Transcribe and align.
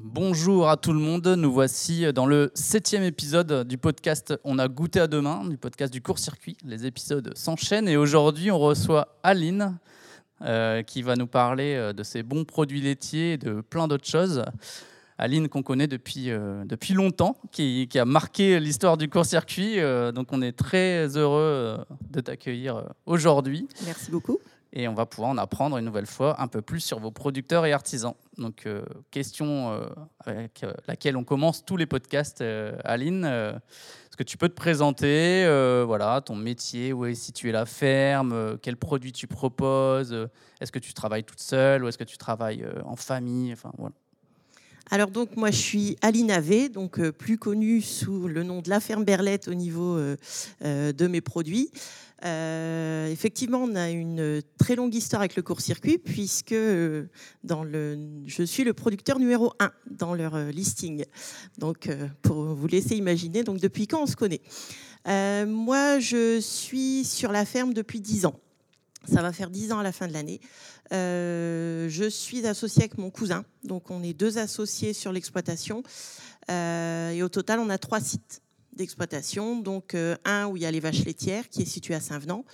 Bonjour 0.00 0.68
à 0.68 0.76
tout 0.76 0.92
le 0.92 1.00
monde, 1.00 1.26
nous 1.26 1.52
voici 1.52 2.12
dans 2.12 2.26
le 2.26 2.52
septième 2.54 3.02
épisode 3.02 3.66
du 3.66 3.78
podcast 3.78 4.32
On 4.44 4.60
a 4.60 4.68
goûté 4.68 5.00
à 5.00 5.08
demain, 5.08 5.44
du 5.44 5.56
podcast 5.56 5.92
du 5.92 6.00
court-circuit. 6.00 6.56
Les 6.64 6.86
épisodes 6.86 7.36
s'enchaînent 7.36 7.88
et 7.88 7.96
aujourd'hui 7.96 8.52
on 8.52 8.60
reçoit 8.60 9.18
Aline 9.24 9.76
euh, 10.42 10.84
qui 10.84 11.02
va 11.02 11.16
nous 11.16 11.26
parler 11.26 11.74
euh, 11.74 11.92
de 11.92 12.04
ses 12.04 12.22
bons 12.22 12.44
produits 12.44 12.80
laitiers 12.80 13.32
et 13.32 13.38
de 13.38 13.60
plein 13.60 13.88
d'autres 13.88 14.06
choses. 14.06 14.44
Aline 15.18 15.48
qu'on 15.48 15.64
connaît 15.64 15.88
depuis, 15.88 16.30
euh, 16.30 16.64
depuis 16.64 16.94
longtemps, 16.94 17.36
qui, 17.50 17.88
qui 17.88 17.98
a 17.98 18.04
marqué 18.04 18.60
l'histoire 18.60 18.98
du 18.98 19.08
court-circuit. 19.08 19.78
donc 20.14 20.28
on 20.32 20.42
est 20.42 20.56
très 20.56 21.16
heureux 21.16 21.84
de 22.10 22.20
t'accueillir 22.20 22.84
aujourd'hui. 23.04 23.66
Merci 23.84 24.12
beaucoup 24.12 24.38
et 24.78 24.86
on 24.86 24.94
va 24.94 25.06
pouvoir 25.06 25.30
en 25.30 25.38
apprendre 25.38 25.76
une 25.76 25.84
nouvelle 25.84 26.06
fois 26.06 26.40
un 26.40 26.46
peu 26.46 26.62
plus 26.62 26.80
sur 26.80 27.00
vos 27.00 27.10
producteurs 27.10 27.66
et 27.66 27.72
artisans. 27.72 28.14
Donc, 28.38 28.64
euh, 28.64 28.84
question 29.10 29.72
euh, 29.72 29.86
avec 30.20 30.62
euh, 30.62 30.72
laquelle 30.86 31.16
on 31.16 31.24
commence 31.24 31.64
tous 31.64 31.76
les 31.76 31.86
podcasts, 31.86 32.44
Aline. 32.84 33.24
Est-ce 33.24 34.16
que 34.16 34.22
tu 34.22 34.36
peux 34.36 34.48
te 34.48 34.54
présenter, 34.54 35.44
voilà, 35.84 36.20
ton 36.24 36.36
métier, 36.36 36.92
où 36.92 37.06
est 37.06 37.14
située 37.14 37.50
la 37.50 37.66
ferme, 37.66 38.56
quels 38.62 38.76
produits 38.76 39.12
tu 39.12 39.26
proposes, 39.26 40.28
est-ce 40.60 40.72
que 40.72 40.78
tu 40.78 40.94
travailles 40.94 41.24
toute 41.24 41.40
seule 41.40 41.84
ou 41.84 41.88
est-ce 41.88 41.98
que 41.98 42.04
tu 42.04 42.18
travailles 42.18 42.64
en 42.84 42.96
famille, 42.96 43.52
enfin 43.52 43.72
voilà. 43.78 43.94
Alors 44.90 45.10
donc 45.10 45.36
moi 45.36 45.50
je 45.50 45.58
suis 45.58 45.96
Aline 46.00 46.30
Ave, 46.30 46.70
donc 46.70 47.00
plus 47.10 47.36
connue 47.36 47.82
sous 47.82 48.26
le 48.26 48.42
nom 48.42 48.62
de 48.62 48.70
la 48.70 48.80
ferme 48.80 49.04
Berlette 49.04 49.46
au 49.46 49.54
niveau 49.54 49.98
de 49.98 51.06
mes 51.06 51.20
produits. 51.20 51.70
Euh, 52.24 53.08
effectivement, 53.10 53.58
on 53.58 53.74
a 53.76 53.90
une 53.90 54.42
très 54.58 54.74
longue 54.74 54.94
histoire 54.94 55.22
avec 55.22 55.36
le 55.36 55.42
court-circuit, 55.42 55.98
puisque 55.98 56.52
euh, 56.52 57.06
je 57.44 58.42
suis 58.42 58.64
le 58.64 58.72
producteur 58.72 59.18
numéro 59.18 59.52
1 59.60 59.70
dans 59.90 60.14
leur 60.14 60.34
euh, 60.34 60.50
listing. 60.50 61.04
Donc, 61.58 61.88
pour 62.22 62.42
vous 62.54 62.66
laisser 62.66 62.96
imaginer, 62.96 63.44
donc 63.44 63.60
depuis 63.60 63.86
quand 63.86 64.02
on 64.02 64.06
se 64.06 64.16
connaît 64.16 64.40
Moi, 65.06 66.00
je 66.00 66.40
suis 66.40 67.04
sur 67.04 67.30
la 67.30 67.44
ferme 67.44 67.72
depuis 67.72 68.00
10 68.00 68.26
ans. 68.26 68.40
Ça 69.04 69.22
va 69.22 69.32
faire 69.32 69.48
10 69.48 69.72
ans 69.72 69.78
à 69.78 69.82
la 69.82 69.92
fin 69.92 70.08
de 70.08 70.12
l'année. 70.12 70.40
je 70.90 72.08
suis 72.10 72.44
associée 72.46 72.82
avec 72.82 72.98
mon 72.98 73.10
cousin, 73.10 73.44
donc 73.64 73.90
on 73.90 74.02
est 74.02 74.12
deux 74.12 74.38
associés 74.38 74.92
sur 74.92 75.12
l'exploitation. 75.12 75.82
et 76.50 77.22
au 77.22 77.28
total, 77.28 77.60
on 77.60 77.70
a 77.70 77.78
trois 77.78 78.00
sites 78.00 78.42
d'exploitation. 78.78 79.60
Donc, 79.60 79.94
euh, 79.94 80.16
un 80.24 80.46
où 80.46 80.56
il 80.56 80.62
y 80.62 80.66
a 80.66 80.70
les 80.70 80.80
vaches 80.80 81.04
laitières, 81.04 81.48
qui 81.50 81.62
est 81.62 81.66
situé 81.66 81.94
à 81.94 82.00
Saint-Venant, 82.00 82.44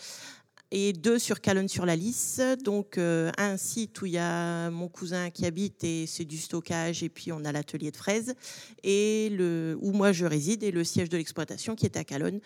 et 0.72 0.92
deux 0.92 1.20
sur 1.20 1.40
Calonne-sur-la-Lys. 1.40 2.40
Donc, 2.64 2.98
euh, 2.98 3.30
un 3.38 3.56
site 3.56 4.02
où 4.02 4.06
il 4.06 4.12
y 4.12 4.18
a 4.18 4.70
mon 4.70 4.88
cousin 4.88 5.30
qui 5.30 5.46
habite 5.46 5.84
et 5.84 6.06
c'est 6.06 6.24
du 6.24 6.38
stockage, 6.38 7.04
et 7.04 7.08
puis 7.08 7.30
on 7.30 7.44
a 7.44 7.52
l'atelier 7.52 7.92
de 7.92 7.96
fraises, 7.96 8.34
et 8.82 9.28
le, 9.30 9.78
où 9.80 9.92
moi 9.92 10.10
je 10.10 10.24
réside, 10.24 10.64
et 10.64 10.72
le 10.72 10.82
siège 10.82 11.08
de 11.08 11.16
l'exploitation 11.16 11.76
qui 11.76 11.84
est 11.86 11.96
à 11.96 12.02
Calonne, 12.02 12.40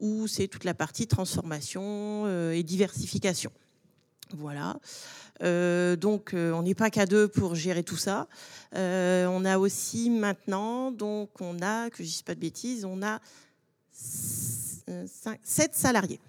où 0.00 0.26
c'est 0.26 0.48
toute 0.48 0.64
la 0.64 0.74
partie 0.74 1.06
transformation 1.06 2.24
euh, 2.26 2.52
et 2.52 2.62
diversification. 2.62 3.52
Voilà. 4.34 4.76
Euh, 5.42 5.96
donc, 5.96 6.34
euh, 6.34 6.52
on 6.52 6.62
n'est 6.62 6.74
pas 6.74 6.90
qu'à 6.90 7.06
deux 7.06 7.28
pour 7.28 7.54
gérer 7.54 7.82
tout 7.84 7.96
ça. 7.96 8.28
Euh, 8.74 9.26
on 9.26 9.44
a 9.44 9.58
aussi 9.58 10.10
maintenant, 10.10 10.90
donc, 10.90 11.40
on 11.40 11.60
a, 11.62 11.90
que 11.90 12.02
je 12.02 12.18
ne 12.18 12.22
pas 12.24 12.34
de 12.34 12.40
bêtises, 12.40 12.84
on 12.84 13.02
a 13.02 13.20
sept 13.92 15.74
salariés. 15.74 16.20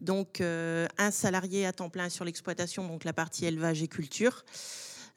Donc, 0.00 0.40
un 0.40 1.10
salarié 1.12 1.64
à 1.64 1.72
temps 1.72 1.88
plein 1.88 2.08
sur 2.08 2.24
l'exploitation, 2.24 2.88
donc 2.88 3.04
la 3.04 3.12
partie 3.12 3.46
élevage 3.46 3.82
et 3.82 3.88
culture. 3.88 4.44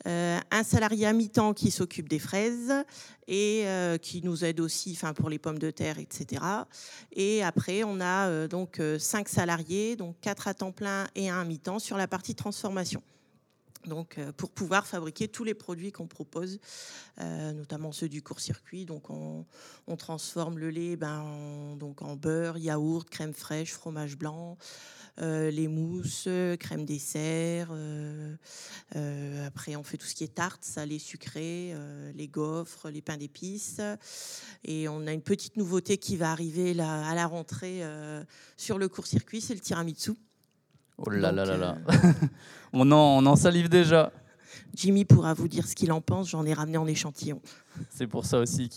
Euh, 0.07 0.39
un 0.51 0.63
salarié 0.63 1.07
à 1.07 1.13
mi-temps 1.13 1.53
qui 1.53 1.71
s'occupe 1.71 2.07
des 2.07 2.19
fraises 2.19 2.71
et 3.27 3.63
euh, 3.65 3.97
qui 3.97 4.21
nous 4.23 4.45
aide 4.45 4.59
aussi 4.59 4.91
enfin, 4.95 5.13
pour 5.13 5.29
les 5.29 5.39
pommes 5.39 5.57
de 5.57 5.71
terre, 5.71 5.97
etc. 5.97 6.43
Et 7.11 7.43
après, 7.43 7.83
on 7.83 7.99
a 7.99 8.27
euh, 8.27 8.47
donc 8.47 8.79
cinq 8.99 9.27
salariés, 9.27 9.95
donc 9.95 10.15
quatre 10.21 10.47
à 10.47 10.53
temps 10.53 10.71
plein 10.71 11.07
et 11.15 11.29
un 11.29 11.41
à 11.41 11.43
mi-temps 11.43 11.79
sur 11.79 11.97
la 11.97 12.07
partie 12.07 12.35
transformation. 12.35 13.01
Donc, 13.87 14.19
pour 14.37 14.49
pouvoir 14.49 14.87
fabriquer 14.87 15.27
tous 15.27 15.43
les 15.43 15.53
produits 15.53 15.91
qu'on 15.91 16.07
propose, 16.07 16.57
notamment 17.19 17.91
ceux 17.91 18.09
du 18.09 18.23
court-circuit. 18.23 18.83
Donc, 18.85 19.11
on, 19.11 19.45
transforme 19.95 20.57
le 20.57 20.71
lait 20.71 20.95
ben, 20.95 21.75
donc 21.77 22.01
en 22.01 22.15
beurre, 22.15 22.57
yaourt, 22.57 23.07
crème 23.07 23.35
fraîche, 23.35 23.73
fromage 23.73 24.17
blanc, 24.17 24.57
les 25.21 25.67
mousses, 25.67 26.27
crème 26.59 26.85
dessert. 26.85 27.69
Euh, 27.71 28.35
euh, 28.95 29.47
après, 29.47 29.75
on 29.75 29.83
fait 29.83 29.97
tout 29.97 30.05
ce 30.05 30.15
qui 30.15 30.23
est 30.23 30.33
tarte, 30.33 30.63
salé, 30.63 30.99
sucré, 30.99 31.73
les 32.13 32.27
gaufres, 32.27 32.89
les 32.89 33.01
pains 33.01 33.17
d'épices. 33.17 33.81
Et 34.63 34.87
on 34.87 35.07
a 35.07 35.13
une 35.13 35.21
petite 35.21 35.57
nouveauté 35.57 35.97
qui 35.97 36.17
va 36.17 36.31
arriver 36.31 36.73
là, 36.73 37.07
à 37.07 37.15
la 37.15 37.27
rentrée 37.27 37.81
sur 38.57 38.77
le 38.77 38.87
court-circuit, 38.87 39.41
c'est 39.41 39.53
le 39.53 39.59
tiramisu. 39.59 40.13
Oh 40.97 41.09
là 41.09 41.31
là 41.31 41.43
là 41.43 41.57
là 41.57 41.77
on, 42.73 42.89
en, 42.91 42.95
on 42.95 43.25
en 43.25 43.35
salive 43.35 43.67
déjà. 43.67 44.13
Jimmy 44.73 45.05
pourra 45.05 45.33
vous 45.33 45.47
dire 45.47 45.67
ce 45.67 45.75
qu'il 45.75 45.91
en 45.91 46.01
pense, 46.01 46.29
j'en 46.29 46.45
ai 46.45 46.53
ramené 46.53 46.77
en 46.77 46.87
échantillon. 46.87 47.41
C'est 47.89 48.07
pour 48.07 48.25
ça 48.25 48.39
aussi 48.39 48.69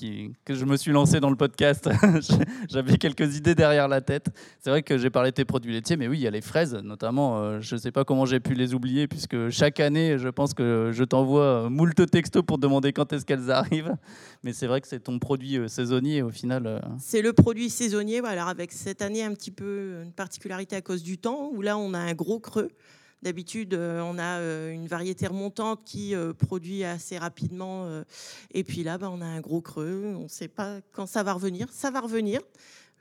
que 0.44 0.54
je 0.54 0.64
me 0.64 0.76
suis 0.76 0.92
lancé 0.92 1.20
dans 1.20 1.30
le 1.30 1.36
podcast. 1.36 1.88
J'avais 2.68 2.98
quelques 2.98 3.36
idées 3.36 3.54
derrière 3.54 3.88
la 3.88 4.00
tête. 4.00 4.28
C'est 4.60 4.70
vrai 4.70 4.82
que 4.82 4.98
j'ai 4.98 5.10
parlé 5.10 5.30
de 5.30 5.34
tes 5.34 5.44
produits 5.44 5.72
laitiers, 5.72 5.96
mais 5.96 6.08
oui, 6.08 6.18
il 6.18 6.22
y 6.22 6.26
a 6.26 6.30
les 6.30 6.40
fraises, 6.40 6.74
notamment. 6.74 7.38
Euh, 7.38 7.60
je 7.60 7.74
ne 7.74 7.80
sais 7.80 7.92
pas 7.92 8.04
comment 8.04 8.26
j'ai 8.26 8.40
pu 8.40 8.54
les 8.54 8.74
oublier, 8.74 9.06
puisque 9.06 9.50
chaque 9.50 9.80
année, 9.80 10.18
je 10.18 10.28
pense 10.28 10.54
que 10.54 10.90
je 10.92 11.04
t'envoie 11.04 11.68
moult 11.70 11.94
textos 12.10 12.42
pour 12.44 12.58
demander 12.58 12.92
quand 12.92 13.12
est-ce 13.12 13.24
qu'elles 13.24 13.50
arrivent. 13.50 13.94
Mais 14.42 14.52
c'est 14.52 14.66
vrai 14.66 14.80
que 14.80 14.88
c'est 14.88 15.00
ton 15.00 15.18
produit 15.18 15.58
euh, 15.58 15.68
saisonnier 15.68 16.22
au 16.22 16.30
final. 16.30 16.66
Euh. 16.66 16.80
C'est 16.98 17.22
le 17.22 17.32
produit 17.32 17.70
saisonnier, 17.70 18.20
alors 18.24 18.48
avec 18.48 18.72
cette 18.72 19.02
année 19.02 19.22
un 19.22 19.34
petit 19.34 19.50
peu 19.50 20.02
une 20.02 20.12
particularité 20.12 20.76
à 20.76 20.80
cause 20.80 21.02
du 21.02 21.18
temps, 21.18 21.50
où 21.52 21.62
là 21.62 21.78
on 21.78 21.94
a 21.94 21.98
un 21.98 22.14
gros 22.14 22.40
creux. 22.40 22.70
D'habitude, 23.20 23.74
euh, 23.74 24.00
on 24.00 24.16
a 24.16 24.38
euh, 24.38 24.70
une 24.70 24.86
variété 24.86 25.26
remontante 25.26 25.82
qui 25.84 26.14
euh, 26.14 26.32
produit 26.32 26.84
assez 26.84 27.18
rapidement. 27.18 27.88
Et 28.52 28.62
puis 28.62 28.84
là, 28.84 28.96
bah, 28.96 29.10
on 29.12 29.20
a 29.20 29.26
un 29.26 29.40
gros 29.40 29.60
creux. 29.60 30.14
On 30.16 30.24
ne 30.24 30.28
sait 30.28 30.48
pas 30.48 30.80
quand 30.92 31.06
ça 31.06 31.22
va 31.22 31.32
revenir. 31.32 31.66
Ça 31.72 31.90
va 31.90 32.00
revenir. 32.00 32.40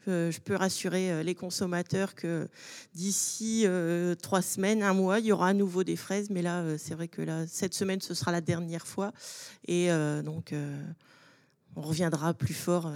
Je 0.08 0.40
peux 0.40 0.56
rassurer 0.56 1.22
les 1.22 1.36
consommateurs 1.36 2.16
que 2.16 2.48
d'ici 2.94 3.66
trois 4.22 4.42
semaines, 4.42 4.82
un 4.82 4.94
mois, 4.94 5.20
il 5.20 5.26
y 5.26 5.32
aura 5.34 5.50
à 5.50 5.54
nouveau 5.54 5.84
des 5.84 5.98
fraises. 5.98 6.30
Mais 6.30 6.42
là, 6.42 6.78
c'est 6.78 6.94
vrai 6.94 7.10
que 7.10 7.22
cette 7.46 7.74
semaine, 7.74 8.00
ce 8.00 8.14
sera 8.14 8.32
la 8.32 8.40
dernière 8.40 8.88
fois. 8.88 9.12
Et 9.68 9.90
donc, 10.24 10.56
on 11.76 11.82
reviendra 11.82 12.34
plus 12.34 12.54
fort 12.54 12.90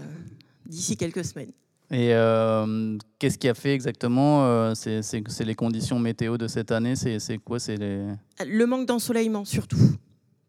d'ici 0.66 0.96
quelques 0.96 1.26
semaines. 1.26 1.52
Et 1.91 2.13
euh, 2.13 2.97
qu'est-ce 3.19 3.38
qui 3.38 3.50
a 3.50 3.53
fait 3.53 3.74
exactement 3.74 4.46
euh, 4.46 4.74
C'est 4.74 5.44
les 5.44 5.56
conditions 5.56 6.00
météo 6.00 6.38
de 6.38 6.47
cette 6.47 6.72
année 6.72 6.96
C'est 6.96 7.38
quoi 7.38 7.57
les... 7.68 8.07
Le 8.46 8.66
manque 8.66 8.88
d'ensoleillement 8.88 9.44
surtout. 9.44 9.78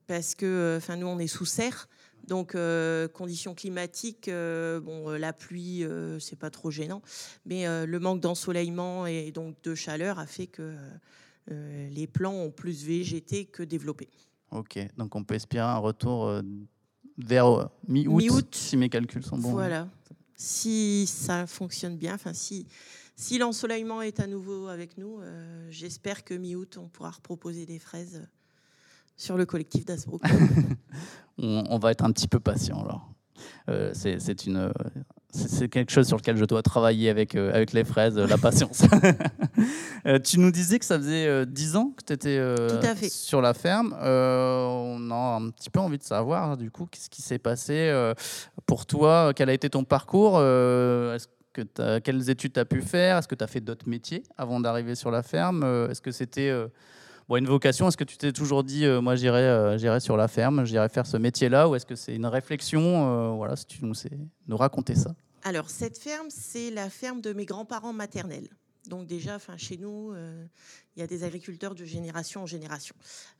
Parce 0.06 0.36
que 0.36 0.46
euh, 0.46 0.76
enfin, 0.76 0.96
nous, 0.96 1.08
on 1.08 1.18
est 1.18 1.26
sous 1.26 1.44
serre. 1.44 1.88
Donc, 2.28 2.56
conditions 3.14 3.52
climatiques, 3.52 4.30
bon, 4.30 5.10
la 5.10 5.32
pluie, 5.32 5.84
c'est 6.20 6.38
pas 6.38 6.50
trop 6.50 6.70
gênant. 6.70 7.02
Mais 7.44 7.66
le 7.84 7.98
manque 7.98 8.20
d'ensoleillement 8.20 9.08
et 9.08 9.32
donc 9.32 9.56
de 9.64 9.74
chaleur 9.74 10.20
a 10.20 10.26
fait 10.26 10.46
que 10.46 10.72
les 11.48 12.06
plants 12.06 12.36
ont 12.36 12.52
plus 12.52 12.84
végété 12.84 13.46
que 13.46 13.64
développé. 13.64 14.08
Ok, 14.52 14.78
donc 14.96 15.16
on 15.16 15.24
peut 15.24 15.34
espérer 15.34 15.66
un 15.66 15.78
retour 15.78 16.32
vers 17.18 17.68
mi-août, 17.88 18.54
si 18.54 18.76
mes 18.76 18.88
calculs 18.88 19.24
sont 19.24 19.38
bons. 19.38 19.50
Voilà 19.50 19.88
si 20.36 21.06
ça 21.06 21.46
fonctionne 21.46 21.96
bien, 21.96 22.14
enfin 22.14 22.34
si, 22.34 22.66
si 23.16 23.38
l'ensoleillement 23.38 24.02
est 24.02 24.20
à 24.20 24.26
nouveau 24.26 24.68
avec 24.68 24.98
nous, 24.98 25.20
euh, 25.20 25.66
j'espère 25.70 26.24
que 26.24 26.34
mi-août, 26.34 26.78
on 26.80 26.88
pourra 26.88 27.12
proposer 27.22 27.66
des 27.66 27.78
fraises 27.78 28.16
euh, 28.16 28.26
sur 29.16 29.36
le 29.36 29.46
collectif 29.46 29.84
d'Asbrook. 29.84 30.22
on, 31.38 31.78
va 31.78 31.92
être 31.92 32.04
un 32.04 32.12
petit 32.12 32.28
peu 32.28 32.40
patient 32.40 32.82
alors. 32.82 33.08
Euh, 33.68 33.92
c'est 33.94 34.46
une 34.46 34.72
c'est 35.32 35.68
quelque 35.68 35.90
chose 35.90 36.06
sur 36.06 36.16
lequel 36.16 36.36
je 36.36 36.44
dois 36.44 36.62
travailler 36.62 37.08
avec, 37.10 37.34
avec 37.34 37.72
les 37.72 37.84
fraises, 37.84 38.16
la 38.16 38.38
patience. 38.38 38.82
tu 40.24 40.38
nous 40.38 40.50
disais 40.50 40.78
que 40.78 40.84
ça 40.84 40.98
faisait 40.98 41.46
10 41.46 41.76
ans 41.76 41.94
que 41.96 42.04
tu 42.04 42.12
étais 42.12 43.08
sur 43.08 43.40
la 43.40 43.54
ferme. 43.54 43.94
on 44.00 45.10
a 45.10 45.38
un 45.40 45.50
petit 45.50 45.70
peu 45.70 45.80
envie 45.80 45.98
de 45.98 46.04
savoir, 46.04 46.56
du 46.56 46.70
coup, 46.70 46.86
qu'est-ce 46.86 47.08
qui 47.10 47.22
s'est 47.22 47.38
passé 47.38 47.90
pour 48.66 48.86
toi, 48.86 49.32
quel 49.34 49.50
a 49.50 49.52
été 49.52 49.70
ton 49.70 49.84
parcours 49.84 50.36
euh, 50.38 51.18
que 51.52 51.98
Quelles 51.98 52.30
études 52.30 52.54
tu 52.54 52.60
as 52.60 52.64
pu 52.64 52.80
faire? 52.80 53.18
Est-ce 53.18 53.28
que 53.28 53.34
tu 53.34 53.44
as 53.44 53.46
fait 53.46 53.60
d'autres 53.60 53.88
métiers 53.88 54.22
avant 54.36 54.60
d'arriver 54.60 54.94
sur 54.94 55.10
la 55.10 55.22
ferme? 55.22 55.62
Euh, 55.64 55.88
Est-ce 55.88 56.00
que 56.00 56.10
c'était 56.10 56.50
euh, 57.30 57.36
une 57.36 57.46
vocation 57.46 57.88
Est-ce 57.88 57.96
que 57.96 58.04
tu 58.04 58.16
t'es 58.16 58.32
toujours 58.32 58.64
dit, 58.64 58.86
moi 59.00 59.16
j'irai 59.16 60.00
sur 60.00 60.16
la 60.16 60.28
ferme, 60.28 60.64
j'irai 60.64 60.88
faire 60.88 61.06
ce 61.06 61.16
métier-là 61.16 61.68
Ou 61.68 61.74
est-ce 61.74 61.86
que 61.86 61.94
c'est 61.94 62.14
une 62.14 62.26
réflexion 62.26 63.36
Voilà, 63.36 63.56
si 63.56 63.66
tu 63.66 63.84
nous, 63.84 63.94
nous 64.48 64.56
raconter 64.56 64.94
ça? 64.94 65.14
Alors, 65.44 65.70
cette 65.70 65.98
ferme, 65.98 66.28
c'est 66.30 66.70
la 66.70 66.88
ferme 66.88 67.20
de 67.20 67.32
mes 67.32 67.44
grands-parents 67.44 67.92
maternels. 67.92 68.48
Donc 68.88 69.06
déjà, 69.06 69.36
enfin, 69.36 69.56
chez 69.56 69.76
nous, 69.76 70.12
il 70.96 71.00
y 71.00 71.02
a 71.02 71.06
des 71.06 71.24
agriculteurs 71.24 71.74
de 71.74 71.84
génération 71.84 72.42
en 72.42 72.46
génération. 72.46 72.94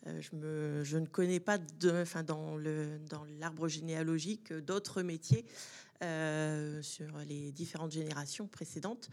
je, 0.06 0.96
ne 0.98 1.06
connais 1.06 1.40
pas 1.40 1.58
enfin, 2.00 2.22
dans 2.22 2.56
l'arbre 3.40 3.68
généalogique 3.68 4.52
d'autres 4.52 5.02
métiers 5.02 5.44
euh, 6.02 6.82
sur 6.82 7.06
les 7.28 7.52
différentes 7.52 7.92
générations 7.92 8.48
précédentes. 8.48 9.08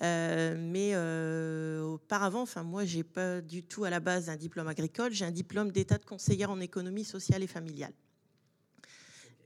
Euh, 0.00 0.54
mais 0.56 0.90
euh, 0.94 1.82
auparavant, 1.82 2.42
enfin 2.42 2.62
moi, 2.62 2.84
j'ai 2.84 3.02
pas 3.02 3.40
du 3.40 3.64
tout 3.64 3.82
à 3.82 3.90
la 3.90 3.98
base 3.98 4.28
un 4.28 4.36
diplôme 4.36 4.68
agricole. 4.68 5.12
J'ai 5.12 5.24
un 5.24 5.32
diplôme 5.32 5.72
d'état 5.72 5.98
de 5.98 6.04
conseillère 6.04 6.50
en 6.50 6.60
économie 6.60 7.04
sociale 7.04 7.42
et 7.42 7.48
familiale. 7.48 7.92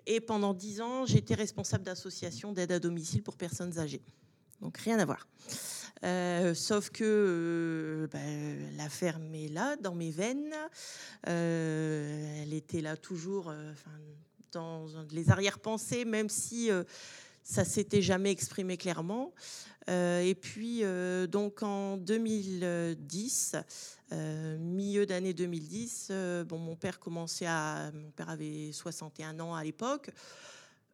Et 0.06 0.20
pendant 0.20 0.52
dix 0.52 0.82
ans, 0.82 1.06
j'étais 1.06 1.34
responsable 1.34 1.84
d'association 1.84 2.52
d'aide 2.52 2.72
à 2.72 2.78
domicile 2.78 3.22
pour 3.22 3.36
personnes 3.36 3.78
âgées. 3.78 4.02
Donc 4.60 4.76
rien 4.76 4.98
à 4.98 5.06
voir. 5.06 5.26
sauf 6.54 6.90
que 6.90 8.06
ben, 8.12 8.76
la 8.76 8.90
ferme 8.90 9.34
est 9.34 9.48
là, 9.48 9.76
dans 9.76 9.94
mes 9.94 10.10
veines. 10.10 10.54
elle 11.22 12.52
était 12.52 12.82
là 12.82 12.98
toujours, 12.98 13.50
dans 14.54 14.86
les 15.10 15.30
arrière-pensées, 15.30 16.04
même 16.04 16.28
si 16.28 16.70
euh, 16.70 16.84
ça 17.42 17.64
s'était 17.64 18.02
jamais 18.02 18.30
exprimé 18.30 18.76
clairement. 18.76 19.34
Euh, 19.90 20.22
et 20.22 20.34
puis, 20.34 20.80
euh, 20.82 21.26
donc 21.26 21.62
en 21.62 21.98
2010, 21.98 23.56
milieu 24.58 25.06
d'année 25.06 25.34
2010, 25.34 26.12
bon, 26.46 26.58
mon 26.58 26.76
père 26.76 26.98
commençait 27.00 27.46
à. 27.46 27.90
Mon 27.92 28.10
père 28.12 28.30
avait 28.30 28.70
61 28.72 29.38
ans 29.40 29.54
à 29.54 29.64
l'époque. 29.64 30.10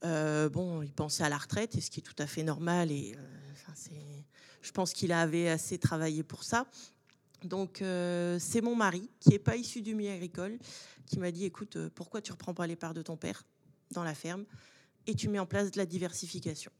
bon, 0.03 0.83
il 0.83 0.93
pensait 0.93 1.23
à 1.23 1.29
la 1.29 1.39
retraite, 1.39 1.77
et 1.77 1.81
ce 1.81 1.91
qui 1.91 2.01
est 2.01 2.03
tout 2.03 2.21
à 2.21 2.27
fait 2.27 2.43
normal. 2.43 2.91
Et 2.91 3.15
je 4.63 4.73
pense 4.73 4.93
qu'il 4.93 5.13
avait 5.13 5.51
assez 5.51 5.79
travaillé 5.79 6.23
pour 6.23 6.45
ça. 6.45 6.67
Donc, 7.45 7.85
c'est 8.39 8.63
mon 8.63 8.75
mari, 8.75 9.11
qui 9.21 9.31
n'est 9.31 9.39
pas 9.39 9.57
issu 9.57 9.83
du 9.83 9.95
milieu 9.95 10.13
agricole, 10.13 10.59
qui 11.05 11.19
m'a 11.19 11.31
dit 11.31 11.45
écoute, 11.45 11.77
pourquoi 11.95 12.23
tu 12.23 12.33
reprends 12.33 12.55
pas 12.55 12.67
les 12.67 12.77
parts 12.77 12.95
de 12.95 13.03
ton 13.03 13.19
père? 13.19 13.45
Dans 13.91 14.05
la 14.05 14.15
ferme 14.15 14.45
et 15.07 15.15
tu 15.15 15.29
mets 15.29 15.39
en 15.39 15.47
place 15.47 15.71
de 15.71 15.79
la 15.79 15.87
diversification. 15.87 16.71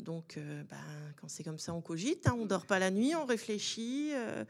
Donc, 0.00 0.36
euh, 0.36 0.62
ben, 0.64 0.76
quand 1.20 1.28
c'est 1.28 1.44
comme 1.44 1.58
ça, 1.58 1.74
on 1.74 1.80
cogite, 1.80 2.26
hein, 2.26 2.36
on 2.38 2.46
dort 2.46 2.66
pas 2.66 2.78
la 2.78 2.90
nuit, 2.90 3.14
on 3.14 3.26
réfléchit, 3.26 4.10
euh, 4.14 4.44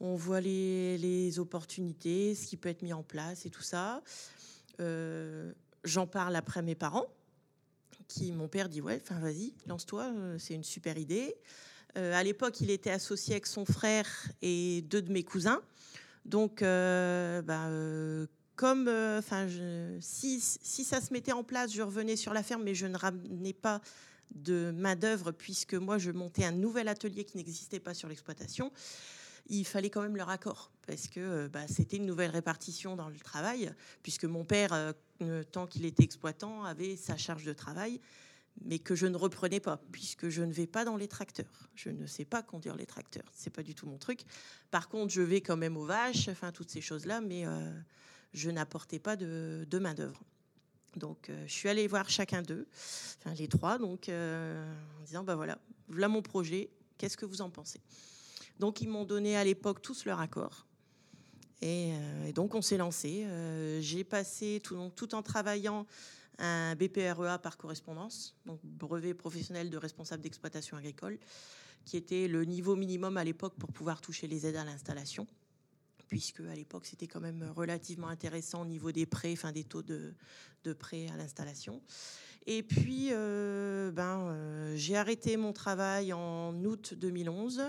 on 0.00 0.14
voit 0.14 0.40
les, 0.40 1.38
opportunités, 1.38 2.34
ce 2.34 2.46
qui 2.46 2.56
peut 2.56 2.68
être 2.68 2.82
mis 2.82 2.92
en 2.92 3.02
place 3.02 3.44
et 3.46 3.50
tout 3.50 3.62
ça. 3.62 4.02
Euh, 4.80 5.52
j'en 5.84 6.06
parle 6.06 6.36
après 6.36 6.62
mes 6.62 6.74
parents, 6.74 7.06
qui 8.06 8.32
mon 8.32 8.48
père 8.48 8.68
dit 8.68 8.80
ouais, 8.80 9.00
enfin 9.02 9.18
vas-y, 9.20 9.52
lance-toi, 9.66 10.12
c'est 10.38 10.54
une 10.54 10.64
super 10.64 10.96
idée. 10.96 11.36
à 11.94 12.22
l'époque, 12.22 12.60
il 12.60 12.70
était 12.70 12.90
associé 12.90 13.34
avec 13.34 13.46
son 13.46 13.64
frère 13.64 14.08
et 14.40 14.82
deux 14.82 15.02
de 15.02 15.12
mes 15.12 15.24
cousins. 15.24 15.60
Donc, 16.24 16.60
ben, 16.60 18.28
comme, 18.58 18.88
euh, 18.88 19.20
enfin, 19.20 19.46
si, 20.00 20.40
si, 20.40 20.84
ça 20.84 21.00
se 21.00 21.12
mettait 21.12 21.30
en 21.30 21.44
place, 21.44 21.72
je 21.72 21.80
revenais 21.80 22.16
sur 22.16 22.34
la 22.34 22.42
ferme, 22.42 22.64
mais 22.64 22.74
je 22.74 22.86
ne 22.86 22.98
ramenais 22.98 23.52
pas 23.52 23.80
de 24.34 24.72
main 24.72 24.96
d'œuvre 24.96 25.30
puisque 25.30 25.74
moi 25.74 25.96
je 25.96 26.10
montais 26.10 26.44
un 26.44 26.52
nouvel 26.52 26.88
atelier 26.88 27.24
qui 27.24 27.36
n'existait 27.36 27.78
pas 27.78 27.94
sur 27.94 28.08
l'exploitation. 28.08 28.72
Il 29.46 29.64
fallait 29.64 29.90
quand 29.90 30.02
même 30.02 30.16
leur 30.16 30.28
accord 30.28 30.72
parce 30.88 31.06
que 31.06 31.20
euh, 31.20 31.48
bah, 31.48 31.68
c'était 31.68 31.98
une 31.98 32.04
nouvelle 32.04 32.32
répartition 32.32 32.96
dans 32.96 33.08
le 33.08 33.18
travail 33.20 33.72
puisque 34.02 34.24
mon 34.24 34.44
père, 34.44 34.92
euh, 35.22 35.44
tant 35.52 35.68
qu'il 35.68 35.84
était 35.84 36.02
exploitant, 36.02 36.64
avait 36.64 36.96
sa 36.96 37.16
charge 37.16 37.44
de 37.44 37.52
travail 37.52 38.00
mais 38.64 38.80
que 38.80 38.96
je 38.96 39.06
ne 39.06 39.16
reprenais 39.16 39.60
pas, 39.60 39.80
puisque 39.92 40.30
je 40.30 40.42
ne 40.42 40.52
vais 40.52 40.66
pas 40.66 40.84
dans 40.84 40.96
les 40.96 41.06
tracteurs. 41.06 41.70
Je 41.76 41.90
ne 41.90 42.06
sais 42.06 42.24
pas 42.24 42.42
conduire 42.42 42.74
les 42.74 42.86
tracteurs, 42.86 43.30
c'est 43.32 43.52
pas 43.52 43.62
du 43.62 43.72
tout 43.72 43.86
mon 43.86 43.98
truc. 43.98 44.22
Par 44.72 44.88
contre, 44.88 45.12
je 45.12 45.22
vais 45.22 45.40
quand 45.42 45.56
même 45.56 45.76
aux 45.76 45.84
vaches, 45.84 46.26
enfin 46.26 46.50
toutes 46.50 46.68
ces 46.68 46.80
choses-là, 46.80 47.20
mais 47.20 47.46
je 48.32 48.50
n'apportais 48.50 48.98
pas 48.98 49.16
de, 49.16 49.78
main-d'œuvre. 49.80 50.20
Donc, 50.96 51.28
euh, 51.28 51.44
je 51.46 51.52
suis 51.52 51.68
allée 51.68 51.86
voir 51.86 52.08
chacun 52.08 52.42
d'eux, 52.42 52.66
enfin 53.18 53.34
les 53.34 53.46
trois, 53.46 53.78
donc 53.78 54.08
euh, 54.08 54.74
en 55.00 55.04
disant 55.04 55.22
bah 55.22 55.36
voilà, 55.36 55.58
voilà 55.88 56.08
mon 56.08 56.22
projet, 56.22 56.70
qu'est-ce 56.96 57.16
que 57.16 57.26
vous 57.26 57.42
en 57.42 57.50
pensez? 57.50 57.80
Donc, 58.58 58.80
ils 58.80 58.88
m'ont 58.88 59.04
donné 59.04 59.36
à 59.36 59.44
l'époque 59.44 59.80
tous 59.82 60.04
leur 60.04 60.20
accord. 60.20 60.66
Et, 61.60 61.92
euh, 61.92 62.32
donc, 62.32 62.54
on 62.54 62.62
s'est 62.62 62.76
lancé. 62.76 63.26
J'ai 63.80 64.02
passé, 64.02 64.60
tout, 64.64 64.90
tout, 64.96 65.14
en 65.14 65.22
travaillant, 65.22 65.86
un 66.38 66.74
BPREA 66.74 67.38
par 67.38 67.56
correspondance, 67.56 68.34
donc 68.46 68.60
brevet 68.64 69.14
professionnel 69.14 69.70
de 69.70 69.76
responsable 69.76 70.22
d'exploitation 70.22 70.76
agricole, 70.76 71.18
qui 71.84 71.96
était 71.96 72.28
le 72.28 72.44
niveau 72.44 72.74
minimum 72.74 73.16
à 73.16 73.24
l'époque 73.24 73.54
pour 73.58 73.72
pouvoir 73.72 74.00
toucher 74.00 74.26
les 74.26 74.46
aides 74.46 74.56
à 74.56 74.64
l'installation 74.64 75.26
puisque 76.08 76.40
à 76.40 76.54
l'époque 76.54 76.86
c'était 76.86 77.06
quand 77.06 77.20
même 77.20 77.52
relativement 77.54 78.08
intéressant 78.08 78.62
au 78.62 78.66
niveau 78.66 78.92
des 78.92 79.06
prêts, 79.06 79.32
enfin 79.32 79.52
des 79.52 79.64
taux 79.64 79.82
de, 79.82 80.14
de 80.64 80.72
prêts 80.72 81.06
à 81.12 81.16
l'installation. 81.16 81.80
Et 82.50 82.62
puis, 82.62 83.08
euh, 83.12 83.90
ben, 83.92 84.20
euh, 84.20 84.72
j'ai 84.74 84.96
arrêté 84.96 85.36
mon 85.36 85.52
travail 85.52 86.14
en 86.14 86.54
août 86.64 86.94
2011, 86.96 87.60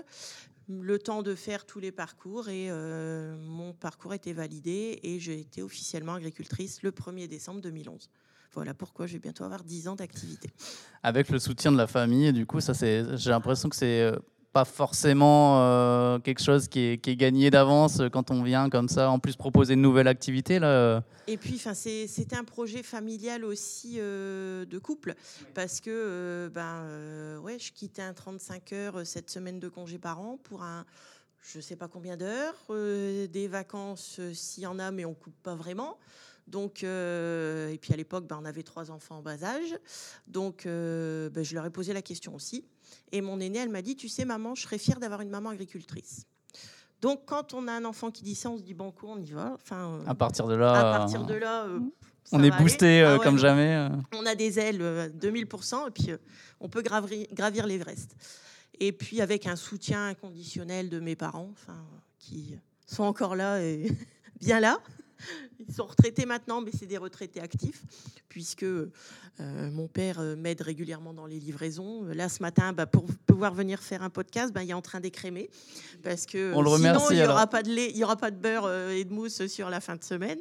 le 0.69 0.99
temps 0.99 1.21
de 1.21 1.35
faire 1.35 1.65
tous 1.65 1.81
les 1.81 1.91
parcours, 1.91 2.47
et 2.47 2.71
euh, 2.71 3.35
mon 3.37 3.73
parcours 3.73 4.13
était 4.13 4.31
validé, 4.31 4.99
et 5.03 5.19
j'ai 5.19 5.37
été 5.37 5.61
officiellement 5.61 6.13
agricultrice 6.13 6.81
le 6.81 6.91
1er 6.91 7.27
décembre 7.27 7.59
2011. 7.59 8.09
Voilà 8.53 8.73
pourquoi 8.73 9.05
je 9.05 9.13
vais 9.13 9.19
bientôt 9.19 9.43
avoir 9.43 9.65
10 9.65 9.89
ans 9.89 9.95
d'activité. 9.95 10.49
Avec 11.03 11.29
le 11.29 11.39
soutien 11.39 11.73
de 11.73 11.77
la 11.77 11.87
famille, 11.87 12.31
du 12.31 12.45
coup, 12.45 12.61
ça 12.61 12.73
c'est, 12.73 13.17
j'ai 13.17 13.31
l'impression 13.31 13.67
que 13.67 13.75
c'est 13.75 14.09
pas 14.51 14.65
forcément 14.65 15.59
euh, 15.59 16.19
quelque 16.19 16.41
chose 16.41 16.67
qui 16.67 16.79
est, 16.79 17.15
gagné 17.15 17.51
d'avance 17.51 18.01
quand 18.11 18.31
on 18.31 18.41
vient 18.41 18.69
comme 18.69 18.89
ça, 18.89 19.09
en 19.09 19.19
plus 19.19 19.35
proposer 19.35 19.75
une 19.75 19.81
nouvelle 19.81 20.07
activité. 20.07 20.59
Là. 20.59 21.03
Et 21.27 21.37
puis, 21.37 21.59
c'était 21.59 22.35
un 22.35 22.43
projet 22.43 22.81
familial 22.81 23.45
aussi 23.45 23.97
euh, 23.97 24.65
de 24.65 24.79
couple, 24.79 25.13
parce 25.53 25.79
que 25.79 25.89
euh, 25.91 26.49
ben, 26.49 27.39
ouais, 27.43 27.59
je 27.59 27.71
quittais 27.71 28.01
un 28.01 28.13
35 28.13 28.73
heures 28.73 29.05
cette 29.05 29.29
semaine 29.29 29.59
de 29.59 29.69
congé 29.69 29.99
par 29.99 30.19
an 30.19 30.37
pour 30.43 30.63
un 30.63 30.85
je 31.41 31.61
sais 31.61 31.77
pas 31.77 31.87
combien 31.87 32.17
d'heures, 32.17 32.53
des 32.67 33.47
vacances 33.47 34.19
s'il 34.33 34.63
y 34.63 34.67
en 34.67 34.77
a, 34.77 34.91
mais 34.91 35.05
on 35.05 35.13
coupe 35.13 35.41
pas 35.41 35.55
vraiment. 35.55 35.97
Donc, 36.47 36.83
et 36.83 37.77
puis 37.81 37.93
à 37.93 37.95
l'époque, 37.95 38.27
ben, 38.27 38.37
on 38.41 38.45
avait 38.45 38.63
trois 38.63 38.91
enfants 38.91 39.19
en 39.19 39.21
bas 39.21 39.41
âge. 39.41 39.77
Donc, 40.27 40.65
ben, 40.65 41.41
je 41.41 41.55
leur 41.55 41.65
ai 41.65 41.69
posé 41.69 41.93
la 41.93 42.01
question 42.01 42.35
aussi. 42.35 42.65
Et 43.11 43.21
mon 43.21 43.39
aînée, 43.39 43.59
elle 43.59 43.69
m'a 43.69 43.81
dit, 43.81 43.95
tu 43.95 44.09
sais, 44.09 44.25
maman, 44.25 44.55
je 44.55 44.63
serais 44.63 44.77
fière 44.77 44.99
d'avoir 44.99 45.21
une 45.21 45.29
maman 45.29 45.49
agricultrice. 45.49 46.25
Donc, 47.01 47.21
quand 47.25 47.53
on 47.53 47.67
a 47.67 47.71
un 47.71 47.85
enfant 47.85 48.11
qui 48.11 48.23
dit 48.23 48.35
ça, 48.35 48.49
on 48.49 48.57
se 48.57 48.63
dit, 48.63 48.73
bon, 48.73 48.91
coup, 48.91 49.07
on 49.07 49.19
y 49.19 49.31
va. 49.31 49.53
Enfin, 49.53 50.01
à 50.05 50.15
partir 50.15 50.47
de 50.47 50.55
là, 50.55 50.73
à 50.73 50.97
partir 50.99 51.25
de 51.25 51.33
là 51.33 51.63
euh, 51.65 51.79
on 52.31 52.43
est 52.43 52.51
boosté 52.51 53.01
euh, 53.01 53.15
ah 53.15 53.23
comme 53.23 53.37
jamais. 53.37 53.75
Euh. 53.75 53.89
On 54.13 54.25
a 54.25 54.35
des 54.35 54.59
ailes 54.59 54.81
2000%, 55.19 55.87
et 55.87 55.91
puis 55.91 56.11
on 56.59 56.69
peut 56.69 56.81
gravir, 56.81 57.25
gravir 57.33 57.65
l'Everest. 57.65 58.15
Et 58.79 58.91
puis, 58.91 59.21
avec 59.21 59.47
un 59.47 59.55
soutien 59.55 60.07
inconditionnel 60.07 60.89
de 60.89 60.99
mes 60.99 61.15
parents, 61.15 61.49
enfin, 61.51 61.77
qui 62.19 62.57
sont 62.85 63.03
encore 63.03 63.35
là 63.35 63.61
et 63.61 63.91
bien 64.39 64.59
là. 64.59 64.79
Ils 65.59 65.73
sont 65.73 65.85
retraités 65.85 66.25
maintenant, 66.25 66.61
mais 66.61 66.71
c'est 66.77 66.85
des 66.85 66.97
retraités 66.97 67.41
actifs, 67.41 67.83
puisque 68.27 68.63
euh, 68.63 68.91
mon 69.37 69.87
père 69.87 70.19
euh, 70.19 70.35
m'aide 70.35 70.61
régulièrement 70.61 71.13
dans 71.13 71.25
les 71.25 71.39
livraisons. 71.39 72.03
Là, 72.05 72.29
ce 72.29 72.41
matin, 72.41 72.73
bah, 72.73 72.85
pour 72.85 73.05
pouvoir 73.25 73.53
venir 73.53 73.81
faire 73.81 74.03
un 74.03 74.09
podcast, 74.09 74.53
bah, 74.53 74.63
il 74.63 74.69
est 74.69 74.73
en 74.73 74.81
train 74.81 74.99
d'écrémer, 74.99 75.49
parce 76.03 76.25
que 76.25 76.53
sinon, 76.53 77.09
il 77.11 77.17
n'y 77.17 77.23
aura 77.23 77.47
pas 77.47 77.63
de 77.63 77.69
lait, 77.69 77.89
il 77.91 77.97
y 77.97 78.03
aura 78.03 78.17
pas 78.17 78.31
de 78.31 78.37
beurre 78.37 78.65
euh, 78.65 78.91
et 78.91 79.03
de 79.03 79.13
mousse 79.13 79.45
sur 79.47 79.69
la 79.69 79.79
fin 79.79 79.95
de 79.95 80.03
semaine. 80.03 80.39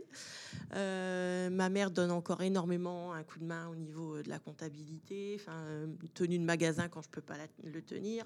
ma 0.73 1.69
mère 1.69 1.91
donne 1.91 2.11
encore 2.11 2.43
énormément 2.43 3.13
un 3.13 3.23
coup 3.23 3.39
de 3.39 3.45
main 3.45 3.69
au 3.69 3.75
niveau 3.75 4.21
de 4.23 4.29
la 4.29 4.39
comptabilité, 4.39 5.37
enfin, 5.41 5.65
tenue 6.15 6.39
de 6.39 6.45
magasin 6.45 6.89
quand 6.89 7.03
je 7.03 7.09
ne 7.09 7.13
peux 7.13 7.21
pas 7.21 7.37
le 7.65 7.83
tenir. 7.83 8.25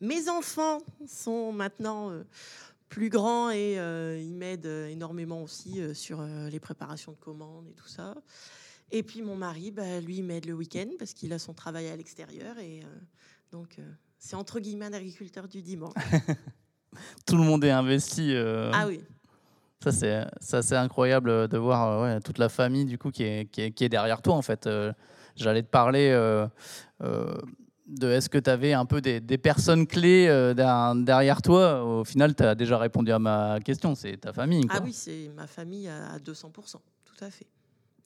Mes 0.00 0.28
enfants 0.28 0.78
sont 1.06 1.52
maintenant 1.52 2.12
plus 2.88 3.08
grand 3.08 3.50
et 3.50 3.78
euh, 3.78 4.18
il 4.20 4.34
m'aide 4.34 4.66
euh, 4.66 4.88
énormément 4.88 5.42
aussi 5.42 5.80
euh, 5.80 5.94
sur 5.94 6.22
les 6.22 6.60
préparations 6.60 7.12
de 7.12 7.16
commandes 7.16 7.66
et 7.68 7.74
tout 7.74 7.88
ça. 7.88 8.14
Et 8.90 9.02
puis 9.02 9.22
mon 9.22 9.36
mari, 9.36 9.70
bah, 9.70 10.00
lui, 10.00 10.22
m'aide 10.22 10.46
le 10.46 10.54
week-end 10.54 10.88
parce 10.98 11.12
qu'il 11.12 11.32
a 11.32 11.38
son 11.38 11.54
travail 11.54 11.88
à 11.88 11.96
l'extérieur 11.96 12.56
et 12.58 12.82
donc 13.50 13.78
c'est 14.18 14.36
entre 14.36 14.60
guillemets 14.60 14.86
un 14.86 14.92
agriculteur 14.92 15.48
du 15.48 15.60
dimanche. 15.60 15.92
tout 17.26 17.36
le 17.36 17.42
monde 17.42 17.64
est 17.64 17.70
investi. 17.70 18.32
Ah 18.72 18.86
oui. 18.86 19.00
Ça 19.82 19.90
c'est 19.90 20.24
c'est 20.40 20.76
incroyable 20.76 21.48
de 21.48 21.58
voir 21.58 22.02
ouais, 22.02 22.20
toute 22.20 22.38
la 22.38 22.48
famille 22.48 22.84
du 22.84 22.96
coup 22.96 23.10
qui 23.10 23.24
est, 23.24 23.50
qui 23.50 23.62
est, 23.62 23.72
qui 23.72 23.84
est 23.84 23.88
derrière 23.88 24.22
toi 24.22 24.34
en 24.34 24.42
fait. 24.42 24.68
J'allais 25.34 25.64
te 25.64 25.68
parler 25.68 26.12
de 27.86 28.08
est-ce 28.10 28.28
que 28.28 28.38
tu 28.38 28.50
avais 28.50 28.72
un 28.72 28.84
peu 28.84 29.00
des, 29.00 29.38
personnes 29.38 29.86
clés 29.86 30.26
euh, 30.28 30.54
derrière 30.94 31.42
toi? 31.42 31.84
Au 31.84 32.04
final, 32.04 32.34
tu 32.34 32.42
as 32.42 32.54
déjà 32.54 32.78
répondu 32.78 33.12
à 33.12 33.18
ma 33.18 33.58
question, 33.60 33.94
c'est 33.94 34.16
ta 34.18 34.32
famille. 34.32 34.66
Ah 34.68 34.80
oui, 34.82 34.92
c'est 34.92 35.30
ma 35.34 35.46
famille 35.46 35.88
à 35.88 36.18
200%, 36.18 36.52
tout 37.04 37.24
à 37.24 37.30
fait. 37.30 37.46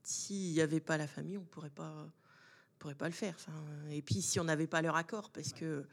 S'il 0.02 0.52
n'y 0.52 0.60
avait 0.60 0.80
pas 0.80 0.96
la 0.96 1.06
famille, 1.06 1.36
on 1.36 1.42
ne 1.42 1.46
pourrait 1.46 1.70
pas, 1.70 2.06
pourrait 2.78 2.94
pas 2.94 3.06
le 3.06 3.14
faire. 3.14 3.36
et 3.90 4.02
puis, 4.02 4.22
si 4.22 4.40
on 4.40 4.44
n'avait 4.44 4.66
pas 4.66 4.82
leur 4.82 4.96
accord, 4.96 5.30
parce 5.30 5.52
que 5.52 5.86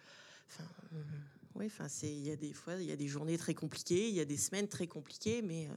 oui, 1.55 1.65
enfin, 1.65 1.87
il 2.03 2.27
y 2.27 2.31
a 2.31 2.35
des 2.35 2.53
fois, 2.53 2.75
il 2.75 2.85
y 2.85 2.91
a 2.91 2.95
des 2.95 3.07
journées 3.07 3.37
très 3.37 3.53
compliquées, 3.53 4.09
il 4.09 4.15
y 4.15 4.19
a 4.19 4.25
des 4.25 4.37
semaines 4.37 4.67
très 4.67 4.87
compliquées, 4.87 5.41
mais 5.41 5.67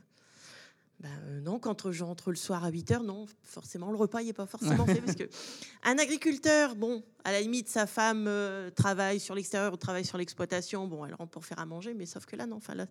ben, 1.00 1.08
euh, 1.24 1.40
non, 1.40 1.58
quand 1.58 1.90
je 1.90 2.04
rentre 2.04 2.30
le 2.30 2.36
soir 2.36 2.62
à 2.62 2.68
8 2.68 2.90
heures, 2.90 3.02
non, 3.02 3.24
forcément, 3.42 3.90
le 3.90 3.96
repas, 3.96 4.22
n'est 4.22 4.34
pas 4.34 4.44
forcément 4.44 4.84
fait. 4.84 5.00
parce 5.00 5.16
que 5.16 5.24
un 5.84 5.96
agriculteur, 5.96 6.74
bon, 6.76 7.02
à 7.24 7.32
la 7.32 7.40
limite, 7.40 7.70
sa 7.70 7.86
femme 7.86 8.26
euh, 8.28 8.70
travaille 8.70 9.18
sur 9.18 9.34
l'extérieur 9.34 9.72
ou 9.72 9.78
travaille 9.78 10.04
sur 10.04 10.18
l'exploitation, 10.18 10.86
bon, 10.86 11.06
elle 11.06 11.14
rentre 11.14 11.30
pour 11.30 11.46
faire 11.46 11.58
à 11.58 11.64
manger, 11.64 11.94
mais 11.94 12.04
sauf 12.04 12.26
que 12.26 12.36
là, 12.36 12.46
non. 12.46 12.56
Enfin, 12.56 12.74
là, 12.74 12.86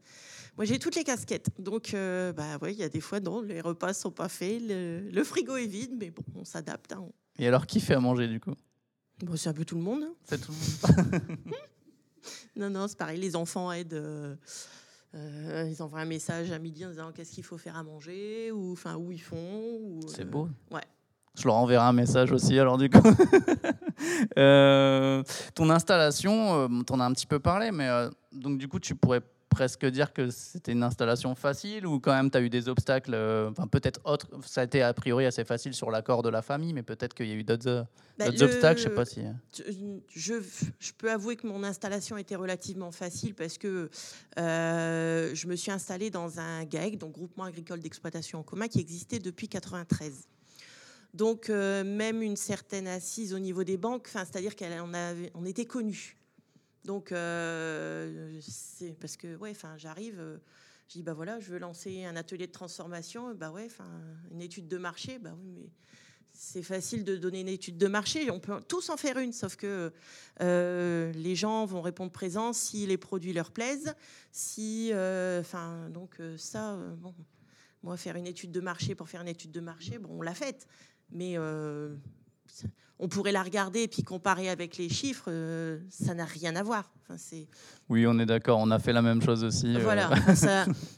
moi, 0.57 0.65
j'ai 0.65 0.79
toutes 0.79 0.95
les 0.95 1.03
casquettes. 1.03 1.49
Donc, 1.59 1.93
euh, 1.93 2.33
bah, 2.33 2.57
ouais, 2.63 2.73
il 2.73 2.79
y 2.79 2.83
a 2.83 2.89
des 2.89 2.99
fois, 2.99 3.19
non, 3.19 3.41
les 3.41 3.61
repas 3.61 3.93
sont 3.93 4.11
pas 4.11 4.27
faits, 4.27 4.59
le, 4.59 5.23
frigo 5.23 5.55
est 5.57 5.67
vide, 5.67 5.95
mais 5.99 6.09
bon, 6.09 6.23
on 6.33 6.45
s'adapte. 6.45 6.93
Hein. 6.93 7.07
Et 7.37 7.47
alors, 7.47 7.67
qui 7.67 7.79
fait 7.79 7.93
à 7.93 7.99
manger, 7.99 8.27
du 8.27 8.39
coup? 8.39 8.55
Bon, 9.23 9.35
C'est 9.35 9.49
un 9.49 9.53
peu 9.53 9.65
tout 9.65 9.75
le 9.75 9.83
monde. 9.83 10.03
Hein. 10.03 10.13
C'est 10.23 10.41
tout 10.41 10.51
le 10.51 11.11
monde. 11.11 11.21
non, 12.55 12.71
non, 12.71 12.87
c'est 12.87 12.97
pareil, 12.97 13.19
les 13.19 13.35
enfants 13.35 13.71
aident. 13.71 13.93
Euh, 13.93 14.35
ils 15.13 15.81
envoient 15.81 15.99
un 15.99 16.05
message 16.05 16.51
à 16.51 16.59
midi 16.59 16.85
en 16.85 16.89
disant 16.89 17.11
qu'est-ce 17.11 17.31
qu'il 17.31 17.43
faut 17.43 17.57
faire 17.57 17.77
à 17.77 17.83
manger 17.83 18.51
ou 18.51 18.73
enfin 18.73 18.95
où 18.95 19.11
ils 19.11 19.21
font. 19.21 19.99
C'est 20.07 20.29
beau. 20.29 20.49
Ouais. 20.71 20.81
Je 21.35 21.45
leur 21.45 21.55
enverrai 21.55 21.85
un 21.85 21.93
message 21.93 22.31
aussi, 22.31 22.59
alors 22.59 22.77
du 22.77 22.89
coup. 22.89 23.01
Euh, 24.37 25.23
ton 25.55 25.69
installation, 25.69 26.53
euh, 26.55 26.67
tu 26.87 26.93
en 26.93 27.01
as 27.01 27.03
un 27.03 27.11
petit 27.11 27.27
peu 27.27 27.39
parlé, 27.39 27.69
mais 27.69 27.89
donc 28.31 28.57
du 28.57 28.69
coup, 28.69 28.79
tu 28.79 28.95
pourrais 28.95 29.21
presque 29.49 29.85
dire 29.85 30.13
que 30.13 30.29
c'était 30.29 30.71
une 30.71 30.83
installation 30.83 31.35
facile 31.35 31.85
ou 31.85 31.99
quand 31.99 32.13
même 32.13 32.31
tu 32.31 32.37
as 32.37 32.41
eu 32.41 32.49
des 32.49 32.69
obstacles, 32.69 33.13
euh, 33.13 33.49
enfin 33.49 33.67
peut-être 33.67 33.99
autres, 34.05 34.27
ça 34.45 34.61
a 34.61 34.63
été 34.63 34.81
a 34.81 34.93
priori 34.93 35.25
assez 35.25 35.43
facile 35.43 35.73
sur 35.73 35.91
l'accord 35.91 36.23
de 36.23 36.29
la 36.29 36.41
famille, 36.41 36.73
mais 36.73 36.83
peut-être 36.83 37.13
qu'il 37.13 37.27
y 37.27 37.31
a 37.31 37.35
eu 37.35 37.43
d'autres 37.43 37.67
euh, 37.67 37.83
bah, 38.17 38.27
obstacles, 38.27 38.79
je 38.79 38.83
sais 38.83 38.95
pas 38.95 39.05
si... 39.05 39.21
Euh. 39.21 39.99
Je, 40.15 40.35
je, 40.79 40.91
peux 40.97 41.11
avouer 41.11 41.35
que 41.35 41.47
mon 41.47 41.63
installation 41.63 42.17
était 42.17 42.35
relativement 42.35 42.91
facile 42.91 43.33
parce 43.33 43.57
que 43.57 43.89
je 44.37 45.47
me 45.47 45.55
suis 45.55 45.71
installée 45.71 46.09
dans 46.09 46.39
un 46.39 46.63
GAEC, 46.65 46.97
donc 46.97 47.13
Groupement 47.13 47.45
Agricole 47.45 47.79
d'Exploitation 47.79 48.39
en 48.39 48.43
commun, 48.43 48.67
qui 48.67 48.79
existait 48.79 49.19
depuis 49.19 49.47
93. 49.47 50.27
Donc 51.15 51.49
même 51.49 52.21
une 52.21 52.35
certaine 52.35 52.87
assise 52.87 53.33
au 53.33 53.39
niveau 53.39 53.63
des 53.63 53.77
banques, 53.77 54.09
c'est-à-dire 54.09 54.55
qu'on 54.55 54.91
on 55.33 55.45
était 55.45 55.65
connus. 55.65 56.18
Donc, 56.85 57.11
euh, 57.11 58.39
c'est 58.41 58.97
parce 58.99 59.17
que, 59.17 59.35
ouais, 59.37 59.51
enfin, 59.51 59.77
j'arrive, 59.77 60.19
euh, 60.19 60.37
je 60.87 60.93
dis, 60.93 61.03
bah 61.03 61.13
voilà, 61.13 61.39
je 61.39 61.51
veux 61.51 61.59
lancer 61.59 62.05
un 62.05 62.15
atelier 62.15 62.47
de 62.47 62.51
transformation, 62.51 63.33
bah 63.35 63.51
ouais, 63.51 63.65
enfin, 63.65 63.89
une 64.31 64.41
étude 64.41 64.67
de 64.67 64.77
marché, 64.77 65.19
bah 65.19 65.35
oui, 65.37 65.51
mais 65.53 65.69
c'est 66.31 66.63
facile 66.63 67.03
de 67.03 67.17
donner 67.17 67.41
une 67.41 67.49
étude 67.49 67.77
de 67.77 67.87
marché, 67.87 68.31
on 68.31 68.39
peut 68.39 68.61
tous 68.67 68.89
en 68.89 68.97
faire 68.97 69.17
une, 69.17 69.33
sauf 69.33 69.57
que 69.57 69.91
euh, 70.41 71.11
les 71.13 71.35
gens 71.35 71.65
vont 71.65 71.81
répondre 71.81 72.11
présent 72.11 72.53
si 72.53 72.87
les 72.87 72.97
produits 72.97 73.33
leur 73.33 73.51
plaisent, 73.51 73.93
si, 74.31 74.91
enfin, 74.93 75.89
donc 75.89 76.21
ça, 76.37 76.77
bon, 76.97 77.13
moi, 77.83 77.97
faire 77.97 78.15
une 78.15 78.27
étude 78.27 78.51
de 78.51 78.61
marché 78.61 78.95
pour 78.95 79.09
faire 79.09 79.21
une 79.21 79.27
étude 79.27 79.51
de 79.51 79.59
marché, 79.59 79.99
bon, 79.99 80.19
on 80.19 80.21
l'a 80.21 80.35
faite, 80.35 80.65
mais 81.11 81.35
on 82.99 83.07
pourrait 83.07 83.31
la 83.31 83.43
regarder 83.43 83.83
et 83.83 83.87
puis 83.87 84.03
comparer 84.03 84.49
avec 84.49 84.75
les 84.75 84.89
chiffres, 84.89 85.29
euh, 85.29 85.79
ça 85.89 86.13
n'a 86.13 86.25
rien 86.25 86.55
à 86.57 86.63
voir. 86.63 86.91
Enfin, 87.01 87.17
c'est... 87.17 87.47
Oui, 87.87 88.05
on 88.05 88.19
est 88.19 88.25
d'accord, 88.25 88.59
on 88.59 88.69
a 88.71 88.79
fait 88.79 88.91
la 88.91 89.01
même 89.01 89.21
chose 89.21 89.43
aussi. 89.45 89.73
Euh. 89.73 89.79
Voilà, 89.79 90.11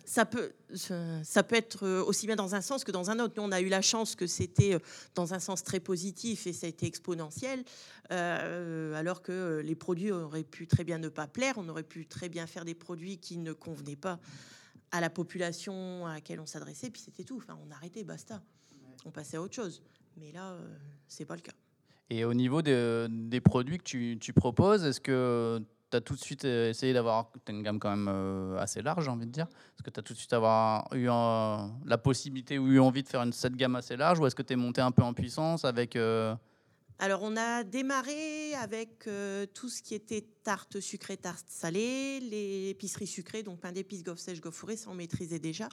ça, 0.06 0.26
peut, 0.26 0.52
ça 0.74 1.44
peut 1.44 1.56
être 1.56 1.86
euh, 1.86 2.04
aussi 2.04 2.26
bien 2.26 2.36
dans 2.36 2.56
un 2.56 2.62
sens 2.62 2.84
que 2.84 2.92
dans 2.92 3.12
un 3.12 3.20
autre. 3.20 3.36
Nous, 3.38 3.44
on 3.44 3.52
a 3.52 3.62
eu 3.62 3.70
la 3.70 3.84
chance 3.84 4.16
que 4.16 4.26
c'était 4.26 4.80
dans 5.14 5.36
un 5.36 5.40
sens 5.40 5.64
très 5.64 5.80
positif 5.80 6.48
et 6.48 6.54
ça 6.54 6.66
a 6.66 6.70
été 6.70 6.88
exponentiel, 6.88 7.64
alors 8.10 9.22
que 9.22 9.62
les 9.64 9.76
produits 9.76 10.12
auraient 10.12 10.44
pu 10.44 10.66
très 10.68 10.84
bien 10.84 10.98
ne 10.98 11.08
pas 11.08 11.28
plaire, 11.28 11.54
on 11.58 11.70
aurait 11.70 11.84
pu 11.84 12.08
très 12.08 12.30
bien 12.30 12.48
faire 12.48 12.66
des 12.66 12.76
produits 12.76 13.20
qui 13.20 13.38
ne 13.38 13.54
convenaient 13.54 13.96
pas 13.96 14.20
à 14.92 15.00
la 15.00 15.10
population 15.10 16.06
à 16.06 16.16
laquelle 16.16 16.40
on 16.40 16.46
s'adressait, 16.46 16.90
puis 16.90 17.02
c'était 17.02 17.24
tout. 17.24 17.38
Enfin, 17.38 17.58
on 17.66 17.72
arrêtait, 17.72 18.04
basta. 18.04 18.42
On 19.06 19.12
passait 19.12 19.38
à 19.38 19.42
autre 19.42 19.56
chose. 19.56 19.82
Mais 20.18 20.32
là, 20.32 20.56
c'est 21.08 21.26
pas 21.26 21.36
le 21.36 21.42
cas. 21.42 21.54
Et 22.12 22.26
au 22.26 22.34
niveau 22.34 22.62
des 22.62 23.42
produits 23.42 23.78
que 23.78 24.16
tu, 24.16 24.34
proposes, 24.34 24.84
est-ce 24.84 25.00
que 25.00 25.62
tu 25.90 25.96
as 25.96 26.02
tout 26.02 26.14
de 26.14 26.20
suite 26.20 26.44
essayé 26.44 26.92
d'avoir 26.92 27.32
une 27.48 27.64
gamme 27.64 27.80
quand 27.80 27.90
même 27.90 28.10
euh, 28.10 28.58
assez 28.58 28.82
large, 28.82 29.06
j'ai 29.06 29.10
envie 29.10 29.26
de 29.26 29.32
dire 29.32 29.46
Est-ce 29.46 29.84
que 29.84 29.90
tu 29.90 29.98
as 29.98 30.04
tout 30.04 30.12
de 30.12 30.18
suite 30.18 30.34
avoir 30.34 30.90
eu 30.94 31.06
la 31.06 31.98
possibilité 31.98 32.60
ou 32.60 32.68
eu 32.68 32.80
envie 32.80 33.02
de 33.02 33.08
faire 33.08 33.22
une, 33.22 33.32
cette 33.32 33.56
gamme 33.56 33.78
assez 33.78 33.96
large 33.96 34.20
Ou 34.20 34.28
est-ce 34.28 34.36
que 34.36 34.42
tu 34.42 34.52
es 34.52 34.56
monté 34.58 34.82
un 34.82 34.92
peu 34.92 35.04
en 35.04 35.14
puissance 35.14 35.64
avec... 35.64 35.96
Euh, 35.96 36.36
Alors, 37.00 37.22
on 37.24 37.38
a 37.38 37.64
démarré 37.64 38.56
avec 38.56 39.08
euh, 39.08 39.46
tout 39.54 39.70
ce 39.70 39.82
qui 39.82 39.96
était 39.96 40.26
tarte 40.44 40.82
sucrée, 40.82 41.16
tarte 41.16 41.46
salée, 41.48 42.20
les 42.20 42.72
épiceries 42.72 43.08
sucrées, 43.08 43.42
donc 43.42 43.62
pain 43.62 43.72
d'épices, 43.72 44.04
gaufres 44.04 44.20
sèches, 44.20 44.42
gaufres 44.42 44.78
ça 44.78 44.90
on 44.90 44.96
maîtrisait 44.96 45.40
déjà. 45.40 45.70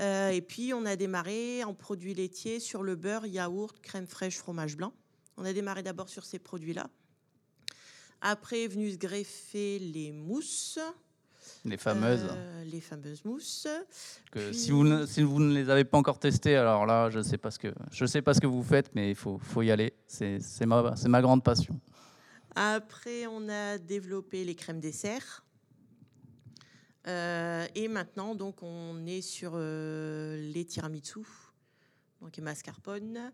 Et 0.00 0.42
puis, 0.46 0.74
on 0.74 0.84
a 0.86 0.96
démarré 0.96 1.64
en 1.64 1.74
produits 1.74 2.14
laitiers 2.14 2.60
sur 2.60 2.82
le 2.82 2.96
beurre, 2.96 3.26
yaourt, 3.26 3.78
crème 3.80 4.06
fraîche, 4.06 4.36
fromage 4.36 4.76
blanc. 4.76 4.92
On 5.36 5.44
a 5.44 5.52
démarré 5.52 5.82
d'abord 5.82 6.08
sur 6.08 6.24
ces 6.24 6.38
produits-là. 6.38 6.88
Après 8.20 8.64
est 8.64 8.68
venu 8.68 8.90
se 8.90 8.96
greffer 8.96 9.78
les 9.78 10.10
mousses. 10.10 10.78
Les 11.64 11.76
fameuses. 11.76 12.26
Euh, 12.30 12.64
les 12.64 12.80
fameuses 12.80 13.24
mousses. 13.24 13.68
Que 14.32 14.52
si, 14.52 14.70
vous 14.70 14.84
ne, 14.84 15.04
si 15.04 15.22
vous 15.22 15.40
ne 15.40 15.52
les 15.52 15.68
avez 15.68 15.84
pas 15.84 15.98
encore 15.98 16.18
testées, 16.18 16.56
alors 16.56 16.86
là, 16.86 17.10
je 17.10 17.18
ne 17.18 17.22
sais, 17.22 17.36
pas 17.36 17.50
ce 17.50 17.58
que, 17.58 17.74
je 17.90 18.06
sais 18.06 18.22
pas 18.22 18.32
ce 18.32 18.40
que 18.40 18.46
vous 18.46 18.62
faites, 18.62 18.94
mais 18.94 19.10
il 19.10 19.14
faut, 19.14 19.38
faut 19.38 19.62
y 19.62 19.70
aller. 19.70 19.92
C'est 20.06 20.40
ma, 20.66 20.94
ma 21.06 21.20
grande 21.20 21.42
passion. 21.42 21.78
Après, 22.54 23.26
on 23.26 23.48
a 23.48 23.78
développé 23.78 24.44
les 24.44 24.54
crèmes 24.54 24.80
dessert. 24.80 25.44
Euh, 27.06 27.66
et 27.74 27.88
maintenant, 27.88 28.34
donc, 28.34 28.62
on 28.62 29.06
est 29.06 29.20
sur 29.20 29.52
euh, 29.54 30.36
les 30.52 30.64
tiramisu, 30.64 31.20
donc 32.20 32.38
mascarpone. 32.38 33.32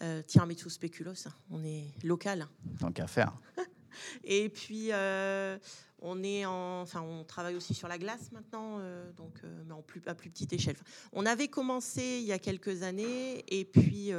Euh, 0.00 0.22
tiramisu 0.22 0.70
spéculoos, 0.70 1.26
hein. 1.26 1.32
on 1.50 1.64
est 1.64 1.86
local. 2.04 2.46
Tant 2.78 2.92
qu'à 2.92 3.08
faire. 3.08 3.32
Et 4.22 4.48
puis, 4.48 4.92
euh, 4.92 5.58
on, 6.00 6.22
est 6.22 6.46
en, 6.46 6.82
enfin, 6.82 7.00
on 7.00 7.24
travaille 7.24 7.56
aussi 7.56 7.74
sur 7.74 7.88
la 7.88 7.98
glace 7.98 8.30
maintenant, 8.30 8.78
donc, 9.16 9.40
mais 9.66 9.72
en 9.72 9.82
plus, 9.82 10.00
à 10.06 10.14
plus 10.14 10.30
petite 10.30 10.52
échelle. 10.52 10.76
On 11.12 11.26
avait 11.26 11.48
commencé 11.48 12.18
il 12.20 12.26
y 12.26 12.32
a 12.32 12.38
quelques 12.38 12.84
années, 12.84 13.44
et 13.48 13.64
puis 13.64 14.12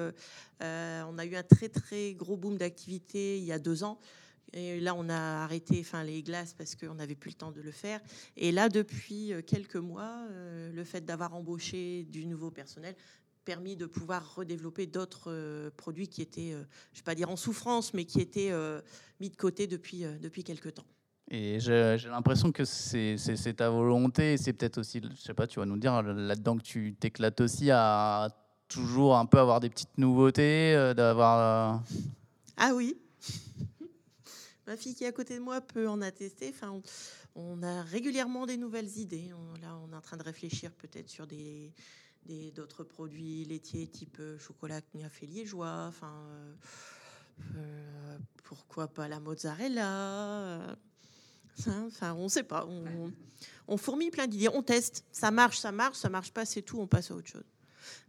on 0.59 1.17
a 1.17 1.25
eu 1.25 1.35
un 1.37 1.43
très 1.43 1.69
très 1.69 2.13
gros 2.13 2.35
boom 2.35 2.57
d'activité 2.57 3.37
il 3.37 3.45
y 3.45 3.53
a 3.53 3.59
deux 3.59 3.85
ans. 3.85 4.01
Et 4.53 4.79
là, 4.79 4.95
on 4.95 5.09
a 5.09 5.43
arrêté 5.43 5.77
enfin, 5.81 6.03
les 6.03 6.23
glaces 6.23 6.53
parce 6.53 6.75
qu'on 6.75 6.95
n'avait 6.95 7.15
plus 7.15 7.29
le 7.29 7.35
temps 7.35 7.51
de 7.51 7.61
le 7.61 7.71
faire. 7.71 7.99
Et 8.35 8.51
là, 8.51 8.69
depuis 8.69 9.31
quelques 9.45 9.75
mois, 9.75 10.25
le 10.73 10.83
fait 10.83 11.05
d'avoir 11.05 11.35
embauché 11.35 12.03
du 12.05 12.25
nouveau 12.25 12.49
personnel 12.49 12.95
permis 13.49 13.75
de 13.75 13.87
pouvoir 13.87 14.35
redévelopper 14.35 14.85
d'autres 14.85 15.31
euh, 15.31 15.71
produits 15.75 16.07
qui 16.07 16.21
étaient, 16.21 16.53
euh, 16.53 16.61
je 16.93 16.97
ne 16.97 17.01
vais 17.01 17.03
pas 17.03 17.15
dire 17.15 17.31
en 17.31 17.35
souffrance, 17.35 17.95
mais 17.95 18.05
qui 18.05 18.21
étaient 18.21 18.51
euh, 18.51 18.79
mis 19.19 19.31
de 19.31 19.35
côté 19.35 19.65
depuis, 19.65 20.03
depuis 20.21 20.43
quelques 20.43 20.75
temps. 20.75 20.85
Et 21.31 21.59
j'ai 21.59 21.97
l'impression 22.09 22.51
que 22.51 22.63
c'est 22.63 23.53
ta 23.57 23.71
volonté, 23.71 24.37
c'est 24.37 24.53
peut-être 24.53 24.77
aussi, 24.77 25.01
je 25.03 25.19
sais 25.19 25.33
pas, 25.33 25.47
tu 25.47 25.59
vas 25.59 25.65
nous 25.65 25.77
dire 25.77 26.01
là-dedans 26.03 26.57
que 26.57 26.61
tu 26.61 26.95
t'éclates 26.99 27.41
aussi 27.41 27.71
à 27.71 28.29
toujours 28.67 29.17
un 29.17 29.25
peu 29.25 29.39
avoir 29.39 29.59
des 29.59 29.69
petites 29.71 29.97
nouveautés, 29.97 30.93
d'avoir. 30.95 31.83
Ah 32.55 32.71
oui. 32.75 32.97
Ma 34.69 34.77
fille 34.77 34.93
qui 34.93 35.03
est 35.03 35.07
à 35.07 35.11
côté 35.11 35.33
de 35.33 35.39
moi 35.39 35.61
peut 35.61 35.89
en 35.89 35.99
attester. 35.99 36.49
Enfin, 36.53 36.69
on, 36.69 36.83
on 37.33 37.63
a 37.63 37.81
régulièrement 37.81 38.45
des 38.45 38.55
nouvelles 38.55 38.99
idées. 38.99 39.31
là, 39.63 39.75
on 39.83 39.91
est 39.91 39.95
en 39.95 40.01
train 40.01 40.15
de 40.15 40.21
réfléchir 40.21 40.71
peut-être 40.73 41.09
sur 41.09 41.25
des, 41.25 41.73
d'autres 42.53 42.83
produits 42.83 43.45
laitiers 43.45 43.87
type 43.87 44.17
euh, 44.19 44.37
chocolat 44.37 44.79
fait 45.09 45.25
liégeois, 45.25 45.87
enfin, 45.87 46.13
euh, 46.29 46.53
euh, 47.55 48.17
pourquoi 48.43 48.87
pas 48.87 49.07
la 49.07 49.19
mozzarella 49.19 49.87
hein, 49.87 50.77
Enfin, 51.87 52.13
on 52.13 52.25
ne 52.25 52.29
sait 52.29 52.43
pas. 52.43 52.67
On, 52.67 53.11
on 53.67 53.77
fourmille 53.77 54.11
plein 54.11 54.27
d'idées. 54.27 54.49
On 54.49 54.61
teste. 54.61 55.03
Ça 55.11 55.31
marche, 55.31 55.57
ça 55.57 55.71
marche. 55.71 55.97
Ça 55.97 56.09
marche 56.09 56.31
pas, 56.31 56.45
c'est 56.45 56.61
tout. 56.61 56.79
On 56.79 56.85
passe 56.85 57.09
à 57.09 57.15
autre 57.15 57.27
chose. 57.27 57.51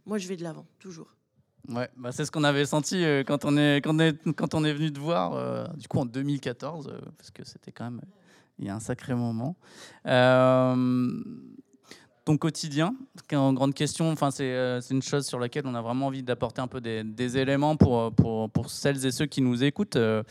Moi, 0.05 0.19
je 0.19 0.27
vais 0.27 0.37
de 0.37 0.43
l'avant, 0.43 0.67
toujours. 0.77 1.11
Ouais, 1.69 1.89
bah 1.95 2.11
c'est 2.11 2.25
ce 2.25 2.31
qu'on 2.31 2.43
avait 2.43 2.65
senti 2.65 3.03
quand, 3.27 3.45
on 3.45 3.55
est, 3.55 3.81
quand, 3.81 3.95
on 3.95 3.99
est, 3.99 4.33
quand 4.33 4.53
on 4.53 4.63
est 4.63 4.73
venu 4.73 4.91
te 4.91 4.99
voir, 4.99 5.75
du 5.75 5.87
coup 5.87 5.99
en 5.99 6.05
2014, 6.05 6.91
parce 7.17 7.31
que 7.31 7.45
c'était 7.45 7.71
quand 7.71 7.85
même 7.85 8.01
il 8.59 8.65
y 8.65 8.69
a 8.69 8.75
un 8.75 8.79
sacré 8.79 9.15
moment 9.15 9.55
ton 12.25 12.37
quotidien 12.37 12.95
En 13.33 13.53
grande 13.53 13.73
question. 13.73 14.11
Enfin, 14.11 14.29
euh, 14.39 14.81
c'est 14.81 14.93
une 14.93 15.01
chose 15.01 15.25
sur 15.25 15.39
laquelle 15.39 15.65
on 15.65 15.75
a 15.75 15.81
vraiment 15.81 16.07
envie 16.07 16.23
d'apporter 16.23 16.61
un 16.61 16.67
peu 16.67 16.81
des, 16.81 17.37
éléments 17.37 17.75
pour, 17.75 18.13
pour, 18.13 18.49
pour, 18.49 18.69
celles 18.69 19.05
et 19.05 19.11
ceux 19.11 19.25
qui 19.25 19.41
nous 19.41 19.63
écoutent, 19.63 19.95
euh, 19.95 20.23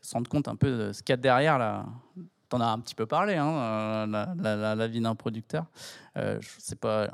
se 0.00 0.14
rendre 0.14 0.28
compte 0.30 0.48
un 0.48 0.56
peu 0.56 0.70
de 0.70 0.92
ce 0.92 1.02
qu'il 1.02 1.12
y 1.12 1.14
a 1.14 1.16
derrière. 1.16 1.58
Là. 1.58 1.86
Tu 2.16 2.56
en 2.56 2.60
as 2.60 2.66
un 2.66 2.78
petit 2.78 2.94
peu 2.94 3.06
parlé, 3.06 3.34
hein, 3.34 3.48
euh, 3.48 4.06
la, 4.06 4.74
la, 4.74 4.86
vie 4.86 5.00
d'un 5.00 5.14
producteur. 5.14 5.66
je 6.16 6.46
sais 6.58 6.76
pas, 6.76 7.10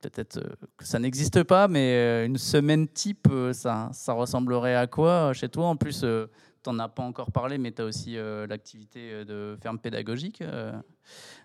peut-être 0.00 0.40
que 0.76 0.84
ça 0.84 0.98
n'existe 0.98 1.42
pas, 1.42 1.68
mais 1.68 2.24
une 2.26 2.38
semaine 2.38 2.88
type, 2.88 3.28
ça, 3.52 3.90
ça 3.92 4.12
ressemblerait 4.12 4.74
à 4.74 4.86
quoi 4.86 5.32
chez 5.32 5.48
toi? 5.48 5.66
En 5.66 5.76
plus, 5.76 6.00
tu 6.00 6.70
n'en 6.70 6.78
as 6.78 6.88
pas 6.88 7.02
encore 7.02 7.32
parlé, 7.32 7.58
mais 7.58 7.72
tu 7.72 7.82
as 7.82 7.84
aussi 7.84 8.16
l'activité 8.48 9.24
de 9.24 9.56
ferme 9.62 9.78
pédagogique. 9.78 10.42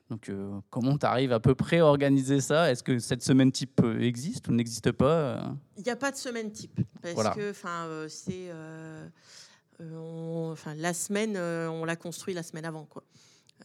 donc, 0.10 0.31
comment 0.70 0.98
tu 0.98 1.05
arrives 1.05 1.34
à 1.34 1.39
peu 1.39 1.55
près 1.55 1.79
à 1.79 1.86
organiser 1.86 2.41
ça? 2.41 2.72
Est-ce 2.72 2.84
que 2.84 3.00
cette 3.00 3.24
semaine 3.24 3.51
type 3.51 3.81
existe 4.00 4.48
ou 4.48 4.51
n'existe 4.51 4.91
pas 4.91 5.53
Il 5.77 5.84
n'y 5.84 5.91
a 5.91 5.96
pas 5.96 6.12
de 6.12 6.17
semaine 6.17 6.51
type. 6.51 6.79
Parce 7.01 7.36
que 7.36 7.53
c'est. 8.10 8.51
enfin, 9.79 10.75
la 10.75 10.93
semaine, 10.93 11.38
on 11.38 11.86
l'a 11.86 11.96
construit 11.96 12.34
la 12.34 12.43
semaine 12.43 12.65
avant. 12.65 12.86
Quoi. 12.86 13.03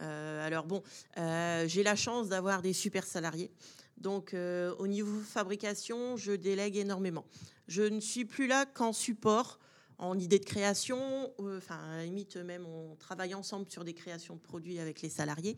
alors, 0.01 0.65
bon, 0.67 0.83
j'ai 1.17 1.83
la 1.83 1.97
chance 1.97 2.29
d'avoir 2.29 2.63
des 2.63 2.73
super 2.73 3.05
salariés. 3.05 3.51
Donc, 3.99 4.35
euh, 4.35 4.75
au 4.79 4.87
niveau 4.87 5.21
fabrication, 5.21 6.17
je 6.17 6.33
délègue 6.33 6.77
énormément. 6.77 7.25
Je 7.69 7.83
ne 7.83 8.01
suis 8.01 8.25
plus 8.25 8.47
là 8.47 8.67
qu'en 8.67 8.93
support, 8.93 9.59
en 9.99 10.19
idée 10.19 10.39
de 10.39 10.45
création. 10.45 11.33
Enfin, 11.39 11.79
à 11.93 11.97
la 11.97 12.05
limite, 12.05 12.37
même, 12.37 12.67
on 12.67 12.95
travaille 12.97 13.35
ensemble 13.35 13.71
sur 13.71 13.85
des 13.85 13.95
créations 13.95 14.35
de 14.37 14.41
produits 14.41 14.79
avec 14.79 15.03
les 15.03 15.09
salariés. 15.09 15.57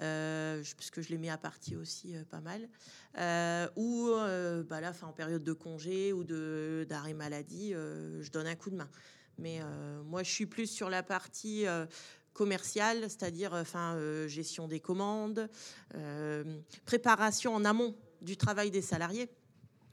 Euh, 0.00 0.60
puisque 0.76 1.02
je 1.02 1.10
les 1.10 1.18
mets 1.18 1.30
à 1.30 1.38
partie 1.38 1.76
aussi 1.76 2.16
euh, 2.16 2.24
pas 2.24 2.40
mal. 2.40 2.62
ou 3.76 4.10
bah 4.68 4.80
là, 4.80 4.92
en 5.02 5.12
période 5.12 5.44
de 5.44 5.52
congé 5.52 6.12
ou 6.12 6.24
d'arrêt 6.24 7.14
maladie, 7.14 7.72
je 7.72 8.30
donne 8.30 8.46
un 8.46 8.56
coup 8.56 8.70
de 8.70 8.76
main. 8.76 8.88
Mais 9.38 9.60
moi, 10.04 10.22
je 10.22 10.30
suis 10.30 10.46
plus 10.46 10.68
sur 10.68 10.90
la 10.90 11.02
partie 11.02 11.66
commercial, 12.34 13.02
c'est-à-dire 13.02 13.54
enfin, 13.54 13.94
euh, 13.94 14.28
gestion 14.28 14.68
des 14.68 14.80
commandes, 14.80 15.48
euh, 15.94 16.60
préparation 16.84 17.54
en 17.54 17.64
amont 17.64 17.96
du 18.20 18.36
travail 18.36 18.70
des 18.70 18.82
salariés. 18.82 19.30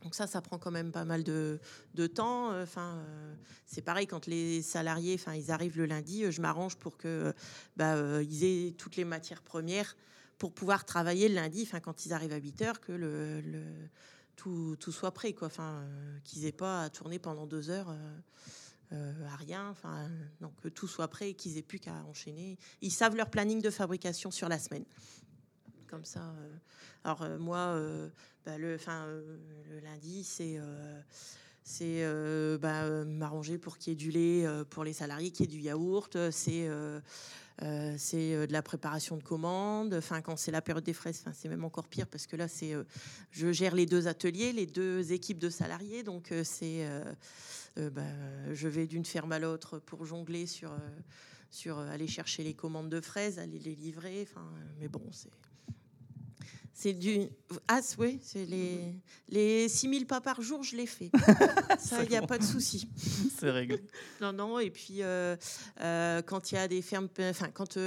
Donc 0.03 0.15
ça, 0.15 0.25
ça 0.25 0.41
prend 0.41 0.57
quand 0.57 0.71
même 0.71 0.91
pas 0.91 1.05
mal 1.05 1.23
de, 1.23 1.59
temps. 2.07 2.59
Enfin, 2.59 2.97
euh, 2.97 3.35
c'est 3.67 3.83
pareil 3.83 4.07
quand 4.07 4.25
les 4.25 4.63
salariés, 4.63 5.13
enfin, 5.13 5.35
ils 5.35 5.51
arrivent 5.51 5.77
le 5.77 5.85
lundi, 5.85 6.29
je 6.31 6.41
m'arrange 6.41 6.75
pour 6.75 6.97
que 6.97 7.33
bah, 7.77 8.21
ils 8.23 8.43
aient 8.43 8.71
toutes 8.71 8.95
les 8.95 9.05
matières 9.05 9.43
premières 9.43 9.95
pour 10.39 10.53
pouvoir 10.53 10.85
travailler 10.85 11.29
le 11.29 11.35
lundi. 11.35 11.61
Enfin, 11.61 11.79
quand 11.79 12.07
ils 12.07 12.13
arrivent 12.13 12.33
à 12.33 12.37
8 12.37 12.61
heures, 12.63 12.81
que 12.81 12.91
le, 12.91 13.43
tout, 14.35 14.75
tout, 14.79 14.91
soit 14.91 15.11
prêt, 15.11 15.33
quoi. 15.33 15.45
Enfin, 15.45 15.85
qu'ils 16.23 16.45
aient 16.45 16.51
pas 16.51 16.81
à 16.81 16.89
tourner 16.89 17.19
pendant 17.19 17.45
deux 17.45 17.69
heures. 17.69 17.95
Euh, 18.93 19.13
à 19.31 19.37
rien, 19.37 19.69
enfin, 19.69 20.09
donc 20.41 20.51
que 20.61 20.67
tout 20.67 20.87
soit 20.87 21.07
prêt 21.07 21.29
et 21.29 21.33
qu'ils 21.33 21.57
aient 21.57 21.61
plus 21.61 21.79
qu'à 21.79 22.03
enchaîner. 22.09 22.57
Ils 22.81 22.91
savent 22.91 23.15
leur 23.15 23.29
planning 23.29 23.61
de 23.61 23.69
fabrication 23.69 24.31
sur 24.31 24.49
la 24.49 24.59
semaine. 24.59 24.83
Comme 25.87 26.03
ça. 26.03 26.19
Euh, 26.19 26.55
alors 27.05 27.21
euh, 27.21 27.37
moi, 27.37 27.79
bah, 28.45 28.57
le, 28.57 28.77
fin, 28.77 29.05
le 29.05 29.79
lundi, 29.79 30.25
c'est 30.25 30.59
c'est 31.63 32.03
bah, 32.59 33.05
m'arranger 33.05 33.57
pour 33.57 33.77
qu'il 33.77 33.91
y 33.91 33.93
ait 33.93 33.97
du 33.97 34.11
lait 34.11 34.45
pour 34.69 34.83
les 34.83 34.93
salariés, 34.93 35.31
qu'il 35.31 35.45
y 35.45 35.49
ait 35.49 35.57
du 35.57 35.61
yaourt, 35.61 36.17
c'est 36.31 36.69
c'est 37.97 38.47
de 38.47 38.51
la 38.51 38.61
préparation 38.61 39.17
de 39.17 39.23
commandes. 39.23 39.93
Enfin, 39.93 40.21
quand 40.21 40.35
c'est 40.35 40.51
la 40.51 40.61
période 40.61 40.83
des 40.83 40.93
fraises, 40.93 41.23
c'est 41.33 41.49
même 41.49 41.63
encore 41.63 41.87
pire 41.87 42.07
parce 42.07 42.25
que 42.25 42.35
là, 42.35 42.47
c'est 42.47 42.73
je 43.31 43.51
gère 43.51 43.75
les 43.75 43.85
deux 43.85 44.07
ateliers, 44.07 44.51
les 44.51 44.65
deux 44.65 45.11
équipes 45.11 45.39
de 45.39 45.49
salariés, 45.49 46.03
donc 46.03 46.33
c'est 46.43 46.87
euh, 47.77 47.89
bah, 47.89 48.01
je 48.51 48.67
vais 48.67 48.85
d'une 48.85 49.05
ferme 49.05 49.31
à 49.31 49.39
l'autre 49.39 49.79
pour 49.79 50.05
jongler 50.05 50.45
sur, 50.45 50.71
euh, 50.73 50.77
sur 51.49 51.79
euh, 51.79 51.89
aller 51.89 52.07
chercher 52.07 52.43
les 52.43 52.53
commandes 52.53 52.89
de 52.89 52.99
fraises, 52.99 53.39
aller 53.39 53.59
les 53.59 53.75
livrer. 53.75 54.27
Enfin, 54.29 54.45
mais 54.79 54.87
bon, 54.87 55.03
c'est. 55.11 55.29
C'est 56.81 56.93
du. 56.93 57.27
Ah, 57.67 57.79
oui, 57.99 58.19
c'est 58.23 58.43
les, 58.43 58.95
les 59.29 59.69
6000 59.69 60.07
pas 60.07 60.19
par 60.19 60.41
jour, 60.41 60.63
je 60.63 60.75
les 60.75 60.87
fais. 60.87 61.11
Ça, 61.77 62.01
il 62.01 62.09
n'y 62.09 62.15
a 62.15 62.23
pas 62.23 62.39
de 62.39 62.43
souci. 62.43 62.89
C'est 63.39 63.51
réglé. 63.51 63.85
Non, 64.19 64.33
non. 64.33 64.57
Et 64.57 64.71
puis, 64.71 65.01
quand 65.77 66.51
il 66.51 66.55
y 66.55 66.57
a 66.57 66.67
des 66.67 66.81
fermes. 66.81 67.07
Enfin, 67.19 67.49
quand 67.53 67.77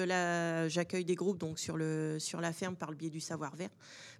j'accueille 0.69 1.05
des 1.05 1.17
groupes 1.17 1.39
donc 1.39 1.59
sur, 1.59 1.77
le, 1.77 2.19
sur 2.21 2.41
la 2.41 2.53
ferme 2.53 2.77
par 2.77 2.93
le 2.93 2.97
biais 2.97 3.11
du 3.11 3.19
savoir-vert, 3.19 3.71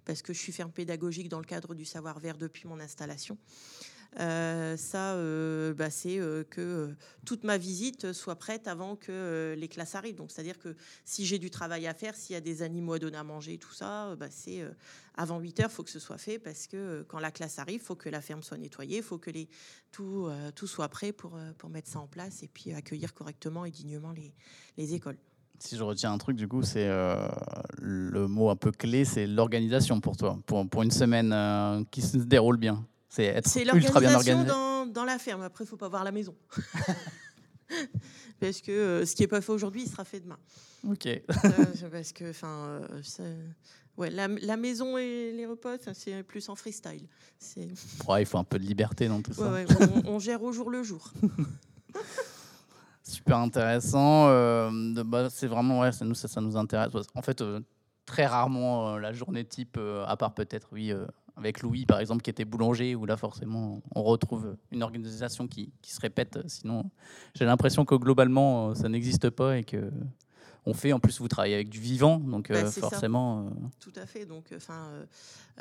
parce 0.03 0.21
que 0.21 0.33
je 0.33 0.39
suis 0.39 0.51
ferme 0.51 0.71
pédagogique 0.71 1.29
dans 1.29 1.39
le 1.39 1.45
cadre 1.45 1.73
du 1.73 1.85
savoir-vert 1.85 2.37
depuis 2.37 2.67
mon 2.67 2.81
installation. 2.81 3.37
Euh, 4.19 4.77
ça, 4.77 5.13
euh, 5.15 5.73
bah, 5.73 5.89
c'est 5.89 6.19
euh, 6.19 6.43
que 6.43 6.95
toute 7.25 7.43
ma 7.43 7.57
visite 7.57 8.13
soit 8.13 8.35
prête 8.35 8.67
avant 8.67 8.95
que 8.95 9.55
les 9.57 9.67
classes 9.67 9.95
arrivent. 9.95 10.15
Donc, 10.15 10.31
c'est-à-dire 10.31 10.57
que 10.57 10.75
si 11.03 11.25
j'ai 11.25 11.37
du 11.37 11.49
travail 11.49 11.87
à 11.87 11.93
faire, 11.93 12.15
s'il 12.15 12.33
y 12.33 12.37
a 12.37 12.41
des 12.41 12.61
animaux 12.61 12.93
à 12.93 12.99
donner 12.99 13.17
à 13.17 13.23
manger, 13.23 13.57
tout 13.57 13.73
ça, 13.73 14.15
bah, 14.15 14.27
c'est 14.29 14.63
avant 15.15 15.39
8 15.39 15.59
heures, 15.61 15.69
il 15.69 15.73
faut 15.73 15.83
que 15.83 15.89
ce 15.89 15.99
soit 15.99 16.17
fait 16.17 16.39
parce 16.39 16.67
que 16.67 17.05
quand 17.07 17.19
la 17.19 17.31
classe 17.31 17.59
arrive, 17.59 17.81
il 17.81 17.85
faut 17.85 17.95
que 17.95 18.09
la 18.09 18.21
ferme 18.21 18.41
soit 18.41 18.57
nettoyée, 18.57 18.97
il 18.97 19.03
faut 19.03 19.17
que 19.17 19.31
tout, 19.91 20.67
soit 20.67 20.89
prêt 20.89 21.11
pour, 21.11 21.37
mettre 21.69 21.89
ça 21.89 21.99
en 21.99 22.07
place 22.07 22.43
et 22.43 22.47
puis 22.47 22.73
accueillir 22.73 23.13
correctement 23.13 23.65
et 23.65 23.71
dignement 23.71 24.11
les, 24.11 24.33
les 24.77 24.93
écoles. 24.93 25.17
Si 25.59 25.77
je 25.77 25.83
retiens 25.83 26.11
un 26.11 26.17
truc, 26.17 26.35
du 26.35 26.47
coup, 26.47 26.63
c'est 26.63 26.87
le 26.87 28.27
mot 28.27 28.49
un 28.49 28.55
peu 28.55 28.71
clé, 28.71 29.03
c'est 29.03 29.27
l'organisation 29.27 29.99
pour 29.99 30.15
toi, 30.15 30.39
pour 30.45 30.83
une 30.83 30.91
semaine 30.91 31.85
qui 31.91 32.01
se 32.01 32.17
déroule 32.17 32.57
bien. 32.57 32.85
C'est 33.15 33.63
l'organisation 33.63 34.43
dans, 34.43 34.85
dans, 34.85 35.05
la 35.05 35.17
ferme. 35.17 35.41
Après, 35.41 35.63
il 35.63 35.67
faut 35.67 35.77
pas 35.77 35.87
voir 35.87 36.03
la 36.03 36.11
maison. 36.11 36.35
parce 38.39 38.61
que 38.61 38.71
euh, 38.71 39.05
ce 39.05 39.15
qui 39.15 39.23
n'est 39.23 39.27
pas 39.27 39.41
fait 39.41 39.51
aujourd'hui, 39.51 39.83
il 39.83 39.89
sera 39.89 40.03
fait 40.03 40.19
demain. 40.19 40.39
Ok. 40.87 41.07
Euh, 41.45 41.89
parce 41.91 42.11
que, 42.11 42.29
enfin, 42.29 42.81
euh, 43.19 43.47
ouais, 43.97 44.09
la, 44.09 44.27
la, 44.27 44.57
maison 44.57 44.97
et 44.97 45.31
les 45.31 45.45
repas, 45.45 45.77
c'est 45.93 46.23
plus 46.23 46.47
en 46.49 46.55
freestyle. 46.55 47.07
Ouais, 48.07 48.23
il 48.23 48.25
faut 48.25 48.37
un 48.37 48.43
peu 48.43 48.59
de 48.59 48.65
liberté 48.65 49.07
dans 49.07 49.21
tout 49.21 49.33
ça. 49.33 49.51
Ouais, 49.51 49.65
on, 50.05 50.19
gère 50.19 50.41
au 50.43 50.51
jour 50.51 50.69
le 50.69 50.83
jour. 50.83 51.11
Super 53.03 53.37
intéressant. 53.37 54.25
Bah, 55.05 55.29
c'est 55.29 55.47
vraiment, 55.47 55.81
ouais, 55.81 55.91
nous, 56.01 56.15
ça, 56.15 56.27
ça, 56.27 56.41
nous 56.41 56.57
intéresse. 56.57 56.91
En 57.13 57.21
fait, 57.21 57.43
très 58.05 58.25
rarement 58.25 58.97
la 58.97 59.13
journée 59.13 59.45
type, 59.45 59.77
à 60.05 60.17
part 60.17 60.33
peut-être, 60.33 60.67
oui 60.71 60.91
avec 61.37 61.61
Louis, 61.61 61.85
par 61.85 61.99
exemple, 61.99 62.21
qui 62.21 62.29
était 62.29 62.45
boulanger, 62.45 62.95
où 62.95 63.05
là, 63.05 63.17
forcément, 63.17 63.81
on 63.93 64.03
retrouve 64.03 64.55
une 64.71 64.83
organisation 64.83 65.47
qui, 65.47 65.71
qui 65.81 65.91
se 65.91 65.99
répète. 65.99 66.39
Sinon, 66.47 66.89
j'ai 67.33 67.45
l'impression 67.45 67.85
que 67.85 67.95
globalement, 67.95 68.73
ça 68.75 68.89
n'existe 68.89 69.29
pas 69.29 69.57
et 69.57 69.63
que 69.63 69.91
on 70.65 70.73
fait. 70.73 70.93
En 70.93 70.99
plus, 70.99 71.19
vous 71.19 71.27
travaillez 71.27 71.55
avec 71.55 71.69
du 71.69 71.79
vivant, 71.79 72.17
donc 72.17 72.49
bah, 72.49 72.57
euh, 72.57 72.71
forcément. 72.71 73.47
Euh, 73.47 73.49
Tout 73.79 73.93
à 73.95 74.05
fait. 74.05 74.25
Donc, 74.25 74.45
enfin, 74.55 74.89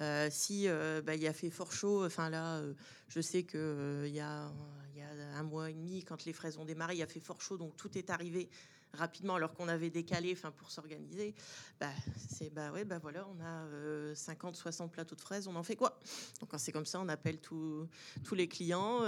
euh, 0.01 0.29
si 0.31 0.67
bah, 1.05 1.15
il 1.15 1.27
a 1.27 1.33
fait 1.33 1.51
fort 1.51 1.73
chaud, 1.73 2.05
enfin 2.05 2.31
là, 2.31 2.63
je 3.09 3.21
sais 3.21 3.43
que 3.43 4.05
il 4.07 4.15
y, 4.15 4.21
a, 4.21 4.51
y 4.97 5.01
a 5.01 5.39
un 5.39 5.43
mois 5.43 5.71
et 5.71 5.75
demi, 5.75 6.03
quand 6.03 6.25
les 6.25 6.33
fraises 6.33 6.59
ont 6.59 6.65
démarré, 6.65 6.97
il 6.97 7.03
a 7.03 7.07
fait 7.07 7.21
fort 7.21 7.41
chaud, 7.41 7.57
donc 7.57 7.77
tout 7.77 7.97
est 7.99 8.11
arrivé 8.11 8.49
rapidement 8.95 9.35
alors 9.37 9.55
qu'on 9.55 9.69
avait 9.69 9.91
décalé 9.91 10.33
enfin 10.33 10.51
pour 10.51 10.71
s'organiser 10.71 11.35
bah 11.81 11.91
c'est 12.29 12.53
bah 12.53 12.73
ouais 12.73 12.85
bah 12.85 12.99
voilà 13.01 13.27
on 13.29 13.45
a 13.45 14.15
50 14.15 14.57
60 14.57 14.93
plateaux 14.93 15.17
de 15.17 15.21
fraises 15.21 15.49
on 15.49 15.57
en 15.57 15.63
fait 15.63 15.77
quoi? 15.77 15.99
Donc 16.41 16.51
quand 16.51 16.59
c'est 16.59 16.73
comme 16.73 16.87
ça 16.87 17.01
on 17.01 17.09
appelle 17.09 17.39
tous 17.39 17.89
tous 18.23 18.35
les 18.35 18.49
clients 18.49 19.01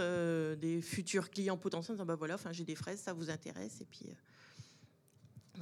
des 0.57 0.81
futurs 0.83 1.31
clients 1.31 1.57
potentiels 1.57 1.97
bah 1.97 2.17
voilà 2.17 2.35
enfin 2.35 2.53
j'ai 2.53 2.65
des 2.65 2.75
fraises 2.75 3.01
ça 3.01 3.13
vous 3.13 3.31
intéresse 3.31 3.81
et 3.81 3.87
puis 3.87 4.11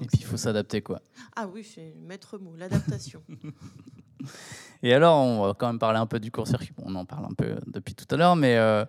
et 0.00 0.06
puis 0.06 0.18
il 0.20 0.24
faut 0.24 0.36
s'adapter 0.36 0.82
quoi. 0.82 1.00
Ah 1.36 1.46
oui, 1.46 1.64
c'est 1.64 1.94
maître 2.00 2.38
mot, 2.38 2.54
l'adaptation. 2.56 3.22
Et 4.82 4.92
alors, 4.92 5.16
on 5.18 5.46
va 5.46 5.54
quand 5.54 5.66
même 5.66 5.78
parler 5.78 5.98
un 5.98 6.06
peu 6.06 6.18
du 6.18 6.30
court-circuit. 6.30 6.72
on 6.82 6.94
en 6.94 7.04
parle 7.04 7.26
un 7.26 7.34
peu 7.34 7.56
depuis 7.66 7.94
tout 7.94 8.06
à 8.10 8.16
l'heure, 8.16 8.36
mais 8.36 8.56
euh, 8.56 8.84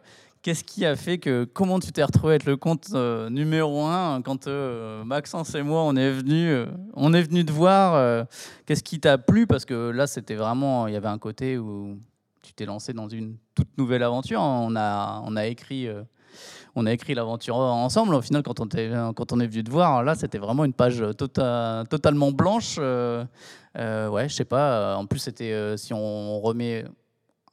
qu'est-ce 0.45 0.63
qui 0.63 0.85
a 0.85 0.95
fait 0.95 1.17
que 1.17 1.43
comment 1.43 1.79
tu 1.79 1.91
t'es 1.91 2.03
retrouvé 2.03 2.35
être 2.35 2.45
le 2.45 2.55
compte 2.55 2.89
euh, 2.93 3.31
numéro 3.31 3.83
un 3.83 4.21
quand 4.21 4.45
euh, 4.45 5.03
Maxence 5.03 5.55
et 5.55 5.63
moi 5.63 5.81
on 5.81 5.95
est 5.95 6.11
venu, 6.11 6.55
on 6.93 7.15
est 7.15 7.23
venu 7.23 7.43
te 7.43 7.51
voir. 7.51 8.27
qu'est-ce 8.67 8.83
qui 8.83 8.99
t'a 8.99 9.17
plu? 9.17 9.47
Parce 9.47 9.65
que 9.65 9.89
là 9.89 10.05
c'était 10.05 10.35
vraiment, 10.35 10.85
il 10.85 10.93
y 10.93 10.97
avait 10.97 11.07
un 11.07 11.17
côté 11.17 11.57
où 11.57 11.97
tu 12.43 12.53
t'es 12.53 12.65
lancé 12.65 12.93
dans 12.93 13.09
une 13.09 13.37
toute 13.55 13.75
nouvelle 13.79 14.03
aventure. 14.03 14.39
On 14.39 14.75
a, 14.75 15.23
on 15.25 15.35
a 15.35 15.47
écrit 15.47 15.89
on 16.75 16.85
a 16.85 16.91
écrit 16.91 17.13
l'aventure 17.13 17.55
ensemble. 17.55 18.13
Au 18.15 18.21
final, 18.21 18.43
quand 18.43 18.59
on, 18.59 18.67
est, 18.67 18.91
quand 19.15 19.31
on 19.31 19.39
est 19.39 19.47
venu 19.47 19.63
te 19.63 19.71
voir, 19.71 20.03
là, 20.03 20.15
c'était 20.15 20.37
vraiment 20.37 20.65
une 20.65 20.73
page 20.73 21.01
tota-, 21.17 21.85
totalement 21.89 22.31
blanche. 22.31 22.75
Euh, 22.79 23.23
euh, 23.77 24.09
ouais, 24.09 24.27
je 24.27 24.35
sais 24.35 24.45
pas. 24.45 24.71
Euh, 24.71 24.95
en 24.95 25.05
plus, 25.05 25.19
c'était 25.19 25.77
si 25.77 25.93
on 25.93 26.39
remet 26.41 26.85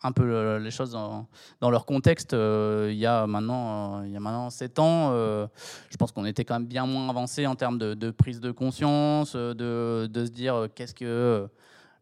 un 0.03 0.13
peu 0.13 0.59
les 0.59 0.71
choses 0.71 0.93
dans, 0.93 1.71
leur 1.71 1.87
contexte, 1.87 2.33
il 2.33 2.95
y 2.95 3.07
a 3.07 3.27
maintenant, 3.27 4.03
il 4.03 4.11
y 4.11 4.17
a 4.17 4.21
maintenant 4.21 4.51
7 4.51 4.79
ans, 4.79 5.13
je 5.13 5.97
pense 5.99 6.13
qu'on 6.13 6.25
était 6.25 6.45
quand 6.45 6.55
même 6.55 6.67
bien 6.67 6.87
moins 6.87 7.09
avancé 7.09 7.47
en 7.47 7.55
termes 7.55 7.79
de, 7.79 8.11
prise 8.11 8.41
de 8.41 8.51
conscience, 8.51 9.35
de, 9.35 10.09
de 10.11 10.25
se 10.25 10.31
dire 10.31 10.69
qu'est-ce 10.75 10.95
que 10.95 11.49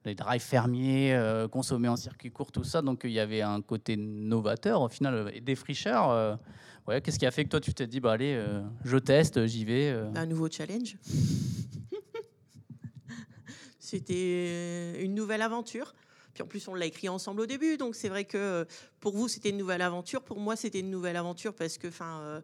les 0.04 0.14
drives 0.14 0.40
fermiers, 0.40 1.18
consommer 1.50 1.88
en 1.88 1.96
circuit 1.96 2.30
court, 2.30 2.52
tout 2.52 2.64
ça. 2.64 2.82
Donc 2.82 3.02
il 3.04 3.12
y 3.12 3.20
avait 3.20 3.42
un 3.42 3.60
côté 3.60 3.96
novateur 3.96 4.82
au 4.82 4.88
final 4.88 5.30
et 5.34 5.40
défricheur. 5.40 6.38
Ouais, 6.90 7.00
qu'est-ce 7.00 7.18
qui 7.18 7.26
a 7.26 7.30
fait 7.30 7.44
que 7.44 7.50
toi 7.50 7.60
tu 7.60 7.74
t'es 7.74 7.86
dit 7.86 8.00
bah 8.00 8.12
allez, 8.12 8.34
euh, 8.34 8.62
je 8.84 8.96
teste, 8.96 9.46
j'y 9.46 9.64
vais. 9.64 9.90
Euh. 9.90 10.10
Un 10.14 10.26
nouveau 10.26 10.48
challenge. 10.50 10.96
C'était 13.78 15.00
une 15.02 15.14
nouvelle 15.14 15.42
aventure. 15.42 15.94
Puis 16.34 16.42
en 16.42 16.46
plus, 16.46 16.68
on 16.68 16.74
l'a 16.74 16.86
écrit 16.86 17.08
ensemble 17.08 17.40
au 17.40 17.46
début, 17.46 17.76
donc 17.76 17.94
c'est 17.94 18.08
vrai 18.08 18.24
que 18.24 18.66
pour 19.00 19.16
vous, 19.16 19.28
c'était 19.28 19.50
une 19.50 19.58
nouvelle 19.58 19.82
aventure. 19.82 20.22
Pour 20.22 20.38
moi, 20.38 20.56
c'était 20.56 20.80
une 20.80 20.90
nouvelle 20.90 21.16
aventure 21.16 21.54
parce 21.54 21.78
que, 21.78 21.88
enfin, 21.88 22.42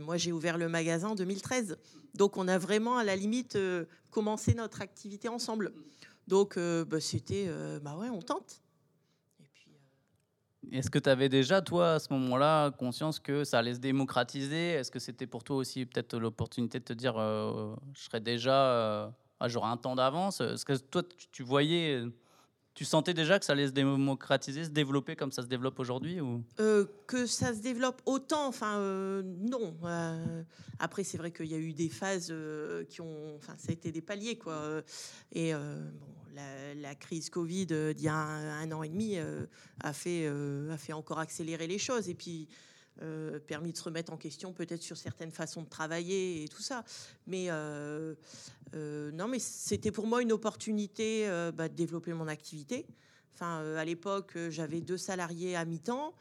moi, 0.00 0.16
j'ai 0.16 0.32
ouvert 0.32 0.58
le 0.58 0.68
magasin 0.68 1.08
en 1.08 1.14
2013. 1.14 1.76
Donc, 2.14 2.36
on 2.36 2.46
a 2.48 2.58
vraiment, 2.58 2.96
à 2.98 3.04
la 3.04 3.16
limite, 3.16 3.58
commencé 4.10 4.54
notre 4.54 4.82
activité 4.82 5.28
ensemble. 5.28 5.72
Donc, 6.28 6.58
bah, 6.58 7.00
c'était, 7.00 7.50
bah 7.82 7.96
ouais, 7.96 8.08
on 8.10 8.22
tente. 8.22 8.60
Est-ce 10.72 10.90
que 10.90 10.98
tu 10.98 11.10
avais 11.10 11.28
déjà, 11.28 11.60
toi, 11.60 11.94
à 11.94 11.98
ce 11.98 12.12
moment-là, 12.14 12.70
conscience 12.70 13.20
que 13.20 13.44
ça 13.44 13.58
allait 13.58 13.74
se 13.74 13.80
démocratiser? 13.80 14.70
Est-ce 14.70 14.90
que 14.90 14.98
c'était 14.98 15.26
pour 15.26 15.44
toi 15.44 15.56
aussi 15.56 15.84
peut-être 15.84 16.18
l'opportunité 16.18 16.78
de 16.78 16.84
te 16.84 16.94
dire 16.94 17.14
je 17.16 18.02
serais 18.02 18.20
déjà, 18.20 19.12
ah, 19.40 19.48
j'aurai 19.48 19.68
un 19.68 19.76
temps 19.76 19.94
d'avance? 19.94 20.40
Est-ce 20.40 20.64
que 20.64 20.74
toi, 20.76 21.02
tu 21.32 21.42
voyais 21.42 22.02
tu 22.74 22.84
sentais 22.84 23.14
déjà 23.14 23.38
que 23.38 23.44
ça 23.44 23.52
allait 23.52 23.68
se 23.68 23.72
démocratiser, 23.72 24.64
se 24.64 24.70
développer 24.70 25.14
comme 25.14 25.30
ça 25.30 25.42
se 25.42 25.46
développe 25.46 25.78
aujourd'hui 25.78 26.20
ou? 26.20 26.42
Euh, 26.58 26.86
Que 27.06 27.24
ça 27.24 27.54
se 27.54 27.60
développe 27.60 28.02
autant, 28.04 28.48
enfin 28.48 28.78
euh, 28.78 29.22
non. 29.22 29.76
Euh, 29.84 30.42
après, 30.80 31.04
c'est 31.04 31.16
vrai 31.16 31.30
qu'il 31.30 31.46
y 31.46 31.54
a 31.54 31.58
eu 31.58 31.72
des 31.72 31.88
phases 31.88 32.34
qui 32.88 33.00
ont, 33.00 33.36
enfin, 33.36 33.54
ça 33.58 33.70
a 33.70 33.72
été 33.72 33.92
des 33.92 34.02
paliers 34.02 34.36
quoi. 34.36 34.82
Et 35.32 35.52
la, 35.54 36.94
crise 36.96 37.30
Covid 37.30 37.66
d'il 37.66 38.02
y 38.02 38.08
a 38.08 38.14
un, 38.14 38.62
un, 38.62 38.72
an 38.72 38.82
et 38.82 38.88
demi 38.88 39.18
a 39.80 39.92
fait 39.92 40.26
a 40.26 40.76
fait 40.76 40.92
encore 40.92 41.20
accélérer 41.20 41.68
les 41.68 41.78
choses. 41.78 42.08
Et 42.08 42.14
puis 42.14 42.48
euh, 43.02 43.40
permis 43.40 43.72
de 43.72 43.76
se 43.76 43.82
remettre 43.82 44.12
en 44.12 44.16
question 44.16 44.52
peut-être 44.52 44.82
sur 44.82 44.96
certaines 44.96 45.32
façons 45.32 45.62
de 45.62 45.68
travailler 45.68 46.44
et 46.44 46.48
tout 46.48 46.62
ça. 46.62 46.84
Mais 47.26 47.46
euh, 47.48 48.14
euh, 48.76 49.10
non, 49.10 49.26
mais 49.26 49.40
c'était 49.40 49.90
pour 49.90 50.06
moi 50.06 50.22
une 50.22 50.30
opportunité 50.30 51.28
bah, 51.54 51.68
de 51.68 51.74
développer 51.74 52.12
mon 52.12 52.28
activité. 52.28 52.86
Enfin, 53.34 53.76
à 53.76 53.84
l'époque, 53.84 54.38
j'avais 54.48 54.80
deux 54.80 54.96
salariés 54.96 55.56
à 55.56 55.64
mi-temps. 55.64 56.14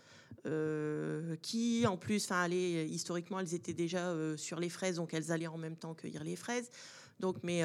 qui 1.44 1.86
en 1.86 1.98
plus, 1.98 2.26
enfin, 2.26 2.50
historiquement, 2.50 3.40
elles 3.40 3.54
étaient 3.54 3.76
déjà 3.76 4.12
sur 4.36 4.60
les 4.60 4.70
fraises, 4.70 4.96
donc 4.96 5.14
elles 5.14 5.32
allaient 5.32 5.46
en 5.46 5.60
même 5.60 5.76
temps 5.76 5.94
cueillir 5.94 6.24
les 6.24 6.36
fraises. 6.36 6.72
Donc, 7.20 7.38
mais 7.44 7.62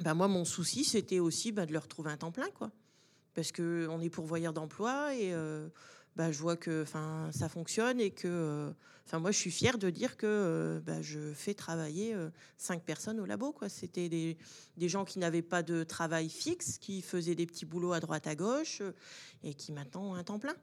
bah, 0.00 0.14
moi, 0.14 0.28
mon 0.28 0.44
souci, 0.44 0.84
c'était 0.84 1.18
aussi 1.18 1.50
bah, 1.50 1.66
de 1.66 1.72
leur 1.72 1.88
trouver 1.88 2.12
un 2.12 2.16
temps 2.16 2.30
plein, 2.30 2.50
quoi, 2.54 2.70
parce 3.34 3.50
que 3.50 3.88
on 3.90 4.00
est 4.00 4.10
pourvoyeur 4.10 4.52
d'emploi 4.52 5.16
et 5.16 5.34
bah, 6.16 6.30
je 6.30 6.38
vois 6.38 6.56
que 6.56 6.84
ça 7.30 7.48
fonctionne 7.48 8.00
et 8.00 8.10
que 8.10 8.28
euh, 8.28 8.70
enfin 9.06 9.18
moi 9.18 9.30
je 9.30 9.38
suis 9.38 9.50
fière 9.50 9.78
de 9.78 9.88
dire 9.90 10.16
que 10.16 10.26
euh, 10.26 10.80
bah, 10.80 11.00
je 11.00 11.32
fais 11.32 11.54
travailler 11.54 12.14
euh, 12.14 12.28
cinq 12.58 12.82
personnes 12.82 13.18
au 13.18 13.24
labo 13.24 13.54
c'était 13.68 14.08
des, 14.08 14.36
des, 14.76 14.88
gens 14.88 15.04
qui 15.04 15.18
n'avaient 15.18 15.42
pas 15.42 15.62
de 15.62 15.84
travail 15.84 16.28
fixe 16.28 16.78
qui 16.78 17.00
faisaient 17.00 17.34
des 17.34 17.46
petits 17.46 17.64
boulots 17.64 17.92
à 17.92 18.00
droite 18.00 18.26
à 18.26 18.34
gauche 18.34 18.82
et 19.42 19.54
qui 19.54 19.72
maintenant 19.72 20.12
ont 20.12 20.14
un 20.14 20.24
temps 20.24 20.38
plein. 20.38 20.54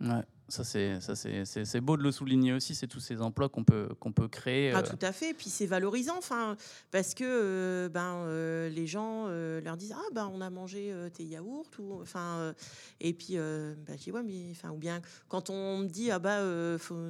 Ouais 0.00 0.24
ça, 0.48 0.62
c'est 0.64 1.80
beau 1.80 1.96
de 1.96 2.02
le 2.02 2.12
souligner 2.12 2.52
aussi, 2.52 2.76
c'est 2.76 2.86
tous 2.86 3.00
ces 3.00 3.20
emplois 3.20 3.48
qu'on 3.48 3.64
peut, 3.64 3.88
qu'on 3.98 4.12
peut 4.12 4.28
créer. 4.28 4.70
Ah, 4.72 4.82
tout 4.82 4.98
à 5.02 5.10
fait, 5.10 5.34
puis 5.34 5.50
c'est 5.50 5.66
valorisant, 5.66 6.16
enfin, 6.16 6.56
parce 6.92 7.14
que 7.14 7.24
euh, 7.24 7.88
ben, 7.88 8.22
euh, 8.26 8.68
les 8.68 8.86
gens 8.86 9.24
euh, 9.26 9.60
leur 9.60 9.76
disent 9.76 9.94
Ah, 9.96 10.08
ben, 10.12 10.30
on 10.32 10.40
a 10.40 10.48
mangé 10.48 10.94
tes 11.14 11.24
yaourts, 11.24 11.66
ou, 11.80 12.00
enfin, 12.00 12.54
et 13.00 13.12
puis 13.12 13.34
ben, 13.36 13.76
je 13.96 14.04
dis 14.04 14.12
Ouais, 14.12 14.22
mais, 14.22 14.50
enfin, 14.52 14.70
ou 14.70 14.76
bien 14.76 15.02
quand 15.28 15.50
on 15.50 15.78
me 15.78 15.88
dit 15.88 16.12
Ah, 16.12 16.20
bah, 16.20 16.40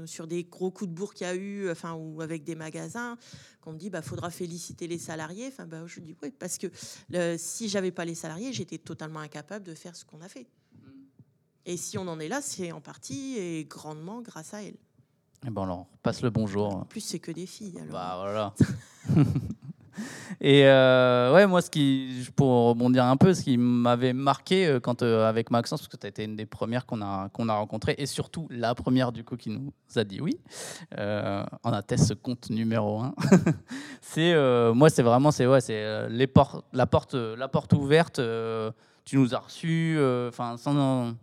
sur 0.06 0.26
des 0.26 0.44
gros 0.44 0.70
coups 0.70 0.88
de 0.88 0.94
bourre 0.94 1.12
qu'il 1.12 1.26
y 1.26 1.30
a 1.30 1.34
eu, 1.34 1.70
enfin, 1.70 1.92
ou 1.92 2.22
avec 2.22 2.42
des 2.42 2.54
magasins, 2.54 3.18
qu'on 3.60 3.72
me 3.72 3.78
dit 3.78 3.90
Bah, 3.90 4.00
faudra 4.00 4.30
féliciter 4.30 4.86
les 4.86 4.98
salariés, 4.98 5.48
enfin, 5.48 5.66
bah, 5.66 5.82
je 5.86 6.00
dis 6.00 6.16
Oui, 6.22 6.30
parce 6.30 6.56
que 6.56 6.68
si 7.36 7.68
j'avais 7.68 7.92
pas 7.92 8.06
les 8.06 8.14
salariés, 8.14 8.54
j'étais 8.54 8.78
totalement 8.78 9.20
incapable 9.20 9.66
de 9.66 9.74
faire 9.74 9.94
ce 9.94 10.06
qu'on 10.06 10.22
a 10.22 10.28
fait. 10.28 10.46
Et 11.66 11.76
si 11.76 11.98
on 11.98 12.08
en 12.08 12.18
est 12.20 12.28
là, 12.28 12.40
c'est 12.40 12.72
en 12.72 12.80
partie 12.80 13.36
et 13.36 13.64
grandement 13.64 14.22
grâce 14.22 14.54
à 14.54 14.62
elle. 14.62 14.76
Et 15.46 15.50
ben 15.50 15.64
alors, 15.64 15.86
passe 16.02 16.22
le 16.22 16.30
bonjour. 16.30 16.74
En 16.74 16.84
plus, 16.84 17.00
c'est 17.00 17.18
que 17.18 17.32
des 17.32 17.46
filles. 17.46 17.78
Alors. 17.78 17.92
Bah 17.92 18.16
voilà. 18.16 18.54
Et 20.40 20.66
euh, 20.66 21.32
ouais, 21.32 21.46
moi, 21.46 21.62
ce 21.62 21.70
qui, 21.70 22.28
pour 22.34 22.68
rebondir 22.68 23.04
un 23.04 23.16
peu, 23.16 23.34
ce 23.34 23.42
qui 23.42 23.56
m'avait 23.56 24.12
marqué 24.12 24.66
euh, 24.66 24.80
quand 24.80 25.02
euh, 25.02 25.28
avec 25.28 25.50
Maxence, 25.50 25.80
parce 25.80 25.88
que 25.88 25.96
tu 25.96 26.06
as 26.06 26.08
été 26.08 26.24
une 26.24 26.36
des 26.36 26.46
premières 26.46 26.86
qu'on 26.86 27.00
a 27.02 27.28
qu'on 27.30 27.48
a 27.48 27.54
rencontrées, 27.54 27.94
et 27.98 28.06
surtout 28.06 28.46
la 28.50 28.74
première 28.74 29.12
du 29.12 29.24
coup 29.24 29.36
qui 29.36 29.50
nous 29.50 29.72
a 29.94 30.04
dit 30.04 30.20
oui, 30.20 30.38
on 30.92 31.72
atteste 31.72 32.06
ce 32.06 32.14
compte 32.14 32.50
numéro 32.50 33.00
un. 33.00 33.14
c'est 34.00 34.34
moi, 34.72 34.90
c'est 34.90 35.02
vraiment 35.02 35.30
c'est 35.30 35.46
ouais, 35.46 35.60
c'est 35.60 36.08
les 36.08 36.26
portes, 36.26 36.64
la 36.72 36.86
porte, 36.86 37.14
la 37.14 37.48
porte 37.48 37.72
ouverte. 37.72 38.20
tu 39.04 39.16
nous 39.16 39.34
as 39.34 39.38
reçus, 39.38 39.98
enfin 40.28 40.56
sans 40.56 41.14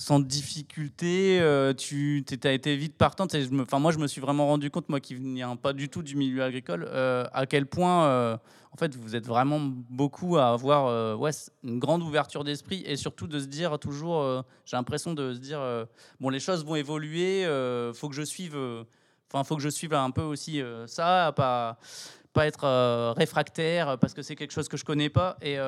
sans 0.00 0.18
difficulté, 0.18 1.40
euh, 1.42 1.74
tu 1.74 2.24
as 2.44 2.52
été 2.52 2.74
vite 2.74 2.96
partante. 2.96 3.34
Et 3.34 3.46
moi, 3.50 3.92
je 3.92 3.98
me 3.98 4.06
suis 4.06 4.22
vraiment 4.22 4.46
rendu 4.46 4.70
compte, 4.70 4.88
moi 4.88 4.98
qui 4.98 5.14
viens 5.14 5.56
pas 5.56 5.74
du 5.74 5.90
tout 5.90 6.02
du 6.02 6.16
milieu 6.16 6.42
agricole, 6.42 6.88
euh, 6.88 7.26
à 7.34 7.44
quel 7.44 7.66
point, 7.66 8.06
euh, 8.06 8.38
en 8.72 8.78
fait, 8.78 8.96
vous 8.96 9.14
êtes 9.14 9.26
vraiment 9.26 9.60
beaucoup 9.60 10.38
à 10.38 10.52
avoir 10.52 10.88
une 11.62 11.78
grande 11.78 12.02
ouverture 12.02 12.44
d'esprit 12.44 12.82
et 12.86 12.96
surtout 12.96 13.26
de 13.26 13.38
se 13.38 13.44
dire 13.44 13.78
toujours, 13.78 14.42
j'ai 14.64 14.76
l'impression 14.76 15.12
de 15.12 15.34
se 15.34 15.38
dire, 15.38 15.60
bon, 16.18 16.30
les 16.30 16.40
choses 16.40 16.64
vont 16.64 16.76
évoluer, 16.76 17.44
faut 17.94 18.08
que 18.08 18.14
je 18.14 18.22
suive, 18.22 18.56
enfin, 19.30 19.44
faut 19.44 19.56
que 19.56 19.62
je 19.62 19.68
suive 19.68 19.92
un 19.92 20.10
peu 20.10 20.22
aussi 20.22 20.62
ça, 20.86 21.32
pas, 21.36 21.78
pas 22.32 22.46
être 22.46 23.12
réfractaire 23.18 23.98
parce 23.98 24.14
que 24.14 24.22
c'est 24.22 24.36
quelque 24.36 24.52
chose 24.52 24.68
que 24.68 24.78
je 24.78 24.84
connais 24.84 25.10
pas 25.10 25.36
et 25.42 25.58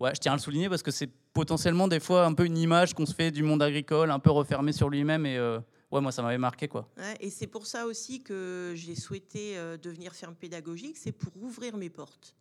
ouais, 0.00 0.14
je 0.14 0.20
tiens 0.20 0.32
à 0.32 0.36
le 0.36 0.40
souligner 0.40 0.68
parce 0.68 0.82
que 0.82 0.90
c'est 0.90 1.10
potentiellement 1.32 1.88
des 1.88 2.00
fois 2.00 2.24
un 2.24 2.34
peu 2.34 2.44
une 2.44 2.58
image 2.58 2.94
qu'on 2.94 3.06
se 3.06 3.14
fait 3.14 3.30
du 3.30 3.42
monde 3.42 3.62
agricole, 3.62 4.10
un 4.10 4.18
peu 4.18 4.30
refermé 4.30 4.72
sur 4.72 4.88
lui-même. 4.88 5.26
Et 5.26 5.36
euh, 5.36 5.60
ouais, 5.90 6.00
moi, 6.00 6.12
ça 6.12 6.22
m'avait 6.22 6.38
marqué. 6.38 6.68
quoi. 6.68 6.88
et 7.20 7.30
c'est 7.30 7.46
pour 7.46 7.66
ça 7.66 7.86
aussi 7.86 8.22
que 8.22 8.72
j'ai 8.74 8.94
souhaité 8.94 9.56
euh, 9.56 9.76
devenir 9.76 10.14
ferme 10.14 10.34
pédagogique, 10.34 10.96
c'est 10.96 11.12
pour 11.12 11.36
ouvrir 11.36 11.76
mes 11.76 11.90
portes. 11.90 12.34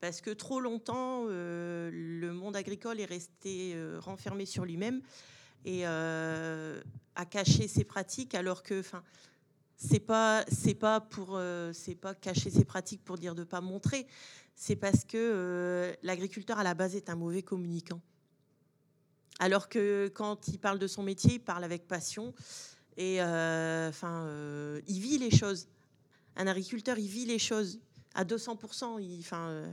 Parce 0.00 0.22
que 0.22 0.30
trop 0.30 0.60
longtemps, 0.60 1.26
euh, 1.28 1.90
le 1.92 2.32
monde 2.32 2.56
agricole 2.56 3.00
est 3.00 3.04
resté 3.04 3.76
renfermé 3.98 4.46
sur 4.46 4.64
lui-même 4.64 5.02
et 5.66 5.84
a 5.84 7.24
caché 7.28 7.68
ses 7.68 7.84
pratiques, 7.84 8.34
alors 8.34 8.62
que, 8.62 8.80
enfin, 8.80 9.02
c'est 9.76 10.00
pas, 10.00 10.44
pas 10.80 11.00
pas 12.00 12.14
cacher 12.14 12.50
ses 12.50 12.64
pratiques 12.64 13.04
pour 13.04 13.18
dire 13.18 13.34
de 13.34 13.44
pas 13.44 13.60
montrer 13.60 14.06
c'est 14.60 14.76
parce 14.76 15.06
que 15.06 15.16
euh, 15.16 15.94
l'agriculteur 16.02 16.58
à 16.58 16.62
la 16.62 16.74
base 16.74 16.94
est 16.94 17.08
un 17.08 17.16
mauvais 17.16 17.42
communicant. 17.42 18.02
Alors 19.38 19.70
que 19.70 20.12
quand 20.14 20.48
il 20.48 20.58
parle 20.58 20.78
de 20.78 20.86
son 20.86 21.02
métier, 21.02 21.36
il 21.36 21.40
parle 21.40 21.64
avec 21.64 21.88
passion 21.88 22.34
et 22.98 23.22
euh, 23.22 23.88
enfin, 23.88 24.26
euh, 24.26 24.82
il 24.86 25.00
vit 25.00 25.16
les 25.16 25.30
choses. 25.30 25.66
Un 26.36 26.46
agriculteur, 26.46 26.98
il 26.98 27.08
vit 27.08 27.24
les 27.24 27.38
choses 27.38 27.80
à 28.14 28.26
200%. 28.26 29.00
Il, 29.00 29.20
enfin, 29.20 29.66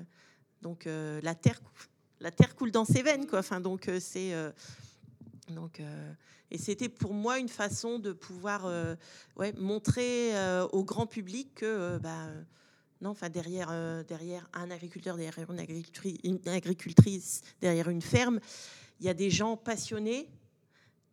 donc 0.62 0.86
la 0.86 1.36
terre, 1.36 1.60
la 2.21 2.32
terre 2.32 2.56
coule 2.56 2.71
dans 2.71 2.86
ses 2.86 3.02
veines, 3.02 3.28
quoi. 3.28 3.41
Donc 3.60 3.89
et 6.50 6.58
c'était 6.58 6.88
pour 6.88 7.13
moi 7.13 7.39
une 7.39 7.50
façon 7.50 8.00
de 8.00 8.13
pouvoir 8.13 8.71
montrer 9.58 10.32
au 10.71 10.86
grand 10.86 11.08
public 11.08 11.56
que 11.56 11.97
bah, 11.97 12.30
non, 13.01 13.12
enfin 13.12 13.29
derrière, 13.29 13.67
euh, 13.71 14.03
derrière 14.03 14.47
un 14.53 14.71
agriculteur, 14.71 15.17
derrière 15.17 15.49
une 15.51 16.49
agricultrice, 16.49 17.41
derrière 17.62 17.89
une 17.89 18.01
ferme, 18.01 18.39
il 18.99 19.05
y 19.05 19.10
a 19.10 19.13
des 19.13 19.29
gens 19.29 19.55
passionnés 19.55 20.29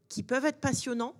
qui 0.08 0.22
peuvent 0.22 0.46
être 0.46 0.60
passionnants 0.60 1.14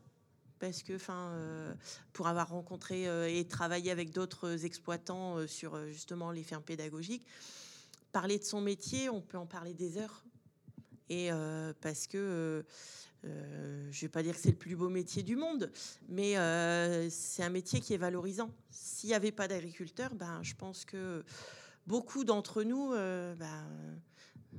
parce 0.59 0.83
que, 0.83 0.95
enfin, 0.95 1.29
euh, 1.33 1.75
pour 2.15 2.29
avoir 2.29 2.49
rencontré 2.49 3.07
euh, 3.07 3.29
et 3.29 3.45
travaillé 3.47 3.91
avec 3.91 4.13
d'autres 4.13 4.65
exploitants 4.65 5.47
sur 5.47 5.87
justement 5.89 6.31
les 6.31 6.43
fermes 6.43 6.63
pédagogiques, 6.63 7.27
parler 8.13 8.39
de 8.39 8.45
son 8.45 8.63
métier, 8.63 9.11
on 9.11 9.21
peut 9.21 9.37
en 9.37 9.47
parler 9.47 9.75
des 9.75 9.99
heures. 9.99 10.25
Et 11.11 11.29
parce 11.83 12.07
que 12.07 12.65
euh, 13.25 13.89
je 13.91 13.99
ne 13.99 14.01
vais 14.03 14.09
pas 14.09 14.23
dire 14.23 14.35
que 14.35 14.41
c'est 14.41 14.51
le 14.51 14.57
plus 14.57 14.77
beau 14.77 14.89
métier 14.89 15.23
du 15.23 15.37
monde, 15.37 15.71
mais 16.09 16.37
euh, 16.37 17.09
c'est 17.11 17.43
un 17.43 17.51
métier 17.51 17.81
qui 17.81 17.95
est 17.95 17.99
valorisant. 17.99 18.51
S'il 18.71 19.09
n'y 19.09 19.15
avait 19.15 19.33
pas 19.33 19.49
d'agriculteurs, 19.49 20.15
ben, 20.15 20.41
je 20.43 20.55
pense 20.55 20.85
que 20.85 21.25
beaucoup 21.87 22.25
d'entre 22.25 22.63
nous 22.63 22.93
euh, 22.93 23.35
ben, 23.37 23.67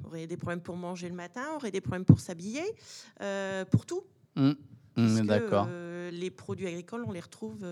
auraient 0.03 0.27
des 0.27 0.37
problèmes 0.37 0.61
pour 0.61 0.77
manger 0.77 1.09
le 1.09 1.15
matin, 1.15 1.43
auraient 1.55 1.71
des 1.71 1.81
problèmes 1.81 2.05
pour 2.05 2.19
s'habiller, 2.19 2.63
pour 3.71 3.85
tout. 3.85 4.03
Mmh. 4.35 4.51
Mmh, 4.97 5.21
d'accord. 5.25 5.67
les 6.11 6.31
produits 6.31 6.67
agricoles, 6.67 7.03
on 7.05 7.11
les 7.11 7.19
retrouve 7.19 7.65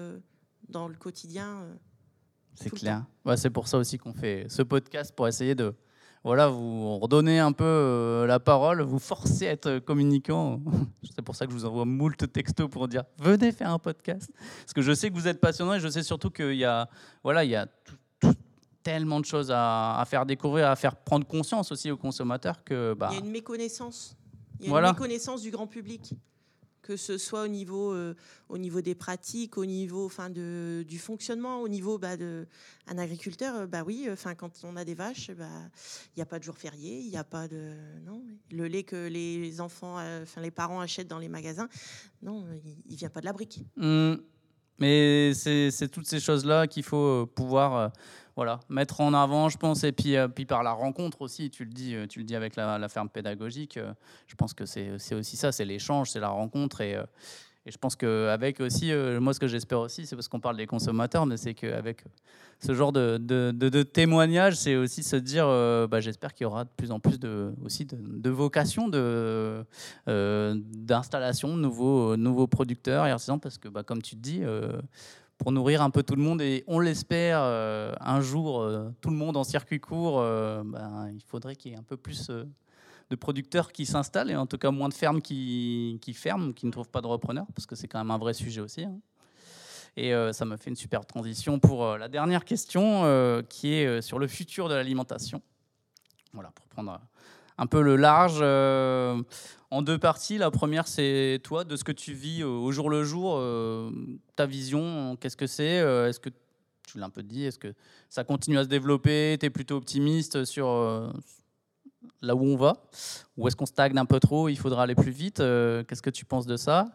dans 0.68 0.88
le 0.88 0.96
quotidien. 0.96 1.66
c'est 2.56 2.70
clair. 2.70 3.06
c'est 3.38 3.50
pour 3.50 3.68
ça 3.68 3.78
aussi 3.78 3.98
qu'on 3.98 4.14
fait 4.14 4.46
ce 4.50 4.62
podcast, 4.62 5.14
pour 5.16 5.28
essayer 5.28 5.56
de 5.56 5.74
voilà, 6.24 6.48
vous 6.48 7.00
redonnez 7.00 7.40
un 7.40 7.52
peu 7.52 7.66
euh, 7.66 8.26
la 8.26 8.40
parole, 8.40 8.82
vous 8.82 9.00
forcez 9.00 9.48
à 9.48 9.52
être 9.52 9.80
communicant. 9.80 10.62
C'est 11.16 11.22
pour 11.22 11.36
ça 11.36 11.46
que 11.46 11.52
je 11.52 11.58
vous 11.58 11.66
envoie 11.66 11.84
moult 11.84 12.32
textos 12.32 12.70
pour 12.70 12.88
dire 12.88 13.04
venez 13.20 13.52
faire 13.52 13.72
un 13.72 13.80
podcast. 13.80 14.32
Parce 14.62 14.74
que 14.74 14.82
je 14.82 14.94
sais 14.94 15.10
que 15.10 15.16
vous 15.16 15.28
êtes 15.28 15.42
passionnant 15.42 15.74
et 15.74 15.82
je 15.82 15.88
sais 15.90 16.02
surtout 16.02 16.30
qu'il 16.30 16.56
y 16.56 16.64
a, 16.64 16.90
voilà, 17.24 17.44
il 17.44 17.52
y 17.52 17.56
a 17.56 17.68
tellement 18.84 19.20
de 19.20 19.26
choses 19.26 19.52
à, 19.54 20.02
faire 20.08 20.26
découvrir, 20.26 20.70
à 20.70 20.76
faire 20.76 20.96
prendre 20.96 21.26
conscience 21.26 21.72
aussi 21.72 21.92
aux 21.92 21.98
consommateurs 21.98 22.64
que. 22.64 22.94
Bah, 22.94 23.10
il 23.12 23.16
y 23.16 23.22
a 23.22 23.26
une 23.26 23.32
méconnaissance. 23.32 24.16
Il 24.60 24.70
y 24.70 24.74
a 24.74 24.80
une 24.80 24.86
méconnaissance 24.86 25.42
du 25.42 25.52
grand 25.52 25.68
public. 25.68 26.14
Que 26.84 26.98
ce 26.98 27.18
soit 27.18 27.44
au 27.44 27.48
niveau, 27.48 27.92
euh, 27.94 28.14
au 28.50 28.60
niveau 28.60 28.82
des 28.82 28.94
pratiques, 28.94 29.58
au 29.58 29.66
niveau 29.66 30.12
de, 30.30 30.84
du 30.88 31.00
fonctionnement, 31.00 31.62
au 31.62 31.68
niveau 31.68 31.98
bah, 31.98 32.18
de 32.18 32.46
agriculteur, 32.86 33.56
euh, 33.56 33.66
bah 33.66 33.84
oui, 33.88 34.08
enfin 34.12 34.36
quand 34.36 34.52
on 34.64 34.76
a 34.76 34.86
des 34.86 34.94
vaches, 34.94 35.32
bah 35.32 35.48
il 36.10 36.20
n'y 36.20 36.22
a 36.22 36.26
pas 36.26 36.38
de 36.38 36.44
jour 36.44 36.58
férié, 36.58 37.00
il 37.00 37.10
n'y 37.10 37.18
a 37.18 37.24
pas 37.24 37.48
de 37.48 37.72
non 38.06 38.22
le 38.52 38.68
lait 38.68 38.84
que 38.84 39.08
les 39.08 39.62
enfants, 39.62 39.98
euh, 39.98 40.26
les 40.42 40.52
parents 40.52 40.82
achètent 40.82 41.08
dans 41.08 41.20
les 41.20 41.30
magasins, 41.30 41.70
non, 42.22 42.46
il, 42.64 42.92
ne 42.92 42.98
vient 42.98 43.10
pas 43.10 43.22
de 43.22 43.26
la 43.26 43.34
brique. 43.34 43.62
Mmh. 43.78 44.16
Mais 44.84 45.34
c'est 45.34 45.88
toutes 45.88 46.08
ces 46.08 46.20
choses 46.20 46.46
là 46.46 46.68
qu'il 46.68 46.84
faut 46.84 47.26
pouvoir 47.28 47.92
voilà, 48.36 48.60
mettre 48.68 49.02
en 49.02 49.14
avant, 49.14 49.50
je 49.50 49.58
pense, 49.58 49.84
et 49.84 49.92
puis, 49.92 50.18
euh, 50.18 50.28
par 50.28 50.64
la 50.64 50.72
rencontre 50.72 51.22
aussi, 51.22 51.52
tu 51.52 51.66
le 51.66 51.72
dis, 51.72 51.96
euh, 51.96 52.08
tu 52.08 52.20
le 52.20 52.26
dis 52.26 52.36
avec 52.36 52.56
la, 52.56 52.90
ferme 52.90 53.10
pédagogique, 53.10 53.78
euh, 53.78 53.94
je 54.28 54.36
pense 54.36 54.54
que 54.54 54.66
c'est 54.66 54.92
aussi 55.14 55.38
ça, 55.38 55.52
c'est 55.52 55.66
l'échange, 55.66 56.10
c'est 56.10 56.20
la 56.20 56.30
rencontre, 56.30 56.82
et, 56.82 56.98
et 57.66 57.72
je 57.72 57.78
pense 57.78 57.96
qu'avec 57.96 58.60
aussi, 58.60 58.92
moi 59.22 59.34
ce 59.34 59.40
que 59.40 59.48
j'espère 59.48 59.80
aussi, 59.80 60.06
c'est 60.06 60.16
parce 60.16 60.28
qu'on 60.28 60.40
parle 60.40 60.58
des 60.58 60.68
consommateurs, 60.68 61.26
mais 61.26 61.38
c'est 61.38 61.54
qu'avec 61.54 62.04
ce 62.60 62.74
genre 62.74 62.92
de, 62.92 63.18
de, 63.18 63.52
de, 63.52 63.84
témoignages, 63.84 64.56
c'est 64.56 64.76
aussi 64.76 65.02
se 65.04 65.16
dire, 65.16 65.46
bah, 65.88 66.00
j'espère 66.02 66.34
qu'il 66.34 66.44
y 66.44 66.48
aura 66.48 66.66
de 66.66 66.70
plus 66.76 66.92
en 66.92 67.00
plus 67.00 67.20
de, 67.20 67.54
aussi 67.64 67.86
de, 67.86 68.30
vocations 68.30 68.90
d'installation 70.08 71.56
de, 71.56 71.62
nouveaux, 71.62 72.18
nouveaux 72.18 72.48
producteurs 72.48 73.06
et 73.06 73.12
artisans, 73.12 73.40
parce 73.40 73.58
que 73.58 73.70
bah, 73.70 73.84
comme 73.84 74.02
tu 74.02 74.16
te 74.16 74.22
dis, 74.22 74.44
pour 75.44 75.52
nourrir 75.52 75.82
un 75.82 75.90
peu 75.90 76.04
tout 76.04 76.16
le 76.16 76.22
monde. 76.22 76.42
Et 76.42 76.64
on 76.68 76.80
l'espère, 76.80 77.40
euh, 77.42 77.94
un 78.00 78.22
jour, 78.22 78.62
euh, 78.62 78.90
tout 79.02 79.10
le 79.10 79.16
monde 79.16 79.38
en 79.38 79.44
circuit 79.44 79.80
court, 79.80 80.20
euh, 80.20 80.64
ben, 80.66 81.10
il 81.14 81.22
faudrait 81.22 81.56
qu'il 81.56 81.72
y 81.72 81.76
ait 81.76 81.78
un 81.78 81.84
peu 81.84 81.98
plus 81.98 82.32
de 83.14 83.20
producteurs 83.20 83.72
qui 83.72 83.86
s'installent 83.86 84.32
et 84.32 84.36
en 84.36 84.46
tout 84.46 84.58
cas 84.58 84.72
moins 84.72 84.90
de 84.90 84.94
fermes 84.94 85.22
qui, 85.22 86.00
ferment, 86.14 86.54
qui 86.54 86.66
ne 86.66 86.72
trouvent 86.72 86.90
pas 86.90 87.02
de 87.02 87.08
repreneurs, 87.08 87.48
parce 87.56 87.66
que 87.66 87.76
c'est 87.76 87.88
quand 87.88 88.00
même 88.00 88.12
un 88.12 88.18
vrai 88.18 88.34
sujet 88.34 88.62
aussi. 88.62 88.84
Hein. 88.84 88.96
Et 89.96 90.12
ça 90.32 90.46
me 90.46 90.58
fait 90.58 90.72
une 90.72 90.76
super 90.76 91.06
transition 91.06 91.60
pour 91.60 91.98
la 91.98 92.08
dernière 92.08 92.46
question, 92.46 93.04
qui 93.48 93.74
est 93.74 94.02
sur 94.02 94.18
le 94.18 94.28
futur 94.28 94.68
de 94.68 94.74
l'alimentation. 94.74 95.40
Voilà, 96.34 96.50
pour 96.50 96.66
prendre 96.68 97.00
un 97.58 97.68
peu 97.68 97.82
le 97.82 97.96
large 97.96 98.40
euh, 98.42 99.22
en 99.72 99.82
deux 99.82 99.98
parties. 99.98 100.38
La 100.38 100.52
première, 100.52 100.88
c'est 100.88 101.40
toi, 101.44 101.64
de 101.64 101.76
ce 101.76 101.84
que 101.84 101.92
tu 101.92 102.14
vis 102.14 102.42
euh, 102.42 102.48
au 102.48 102.72
jour 102.72 102.90
le 102.90 103.04
jour, 103.04 103.36
euh, 103.38 103.92
ta 104.36 104.46
vision, 104.46 105.16
qu'est-ce 105.20 105.38
que 105.38 105.48
c'est 105.48 105.78
Est-ce 105.78 106.20
que 106.20 106.30
tu 106.88 106.98
l'as 106.98 107.06
un 107.06 107.10
peu 107.10 107.24
dit 107.24 107.46
Est-ce 107.46 107.60
que 107.60 107.74
ça 108.10 108.24
continue 108.24 108.58
à 108.58 108.64
se 108.64 108.70
développer 108.70 109.38
Tu 109.40 109.46
es 109.46 109.50
plutôt 109.50 109.76
optimiste 109.76 110.46
sur 110.46 111.14
là 112.22 112.36
où 112.36 112.44
on 112.44 112.56
va 112.56 112.74
Ou 113.38 113.48
est-ce 113.48 113.56
qu'on 113.56 113.66
stagne 113.66 113.98
un 113.98 114.06
peu 114.06 114.20
trop 114.20 114.50
Il 114.50 114.58
faudra 114.58 114.84
aller 114.84 114.96
plus 114.96 115.12
vite 115.12 115.38
Qu'est-ce 115.38 116.02
que 116.02 116.10
tu 116.10 116.26
penses 116.26 116.46
de 116.46 116.58
ça? 116.58 116.88